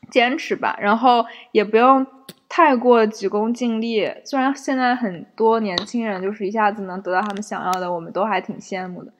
[0.09, 2.05] 坚持吧，然后也不用
[2.49, 4.11] 太过急功近利。
[4.25, 9.13] 虽然现在很多年轻人就是一下子能得到他们想要的，我们都还挺羡慕的。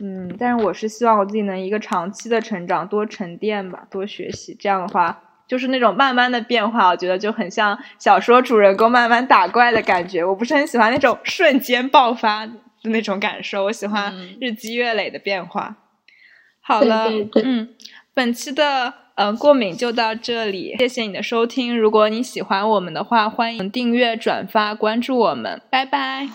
[0.00, 4.54] 嗯，但是我是希望我自己能一个长期的成长，多沉淀吧，多学习。
[4.60, 10.22] 这样的话，就是那种慢慢的变化，我觉得就很像小说主人公慢慢打怪的感觉。
[10.22, 12.52] 我不是很喜欢那种瞬间爆发的
[12.82, 15.76] 那种感受，我喜欢嗯日积月累的变化。
[16.60, 17.70] 好了，对对嗯，
[18.12, 21.76] 本期的嗯过敏就到这里，谢谢你的收听。
[21.76, 26.28] 如果你喜欢我们的话，欢迎订阅、转发、关注我们，拜拜。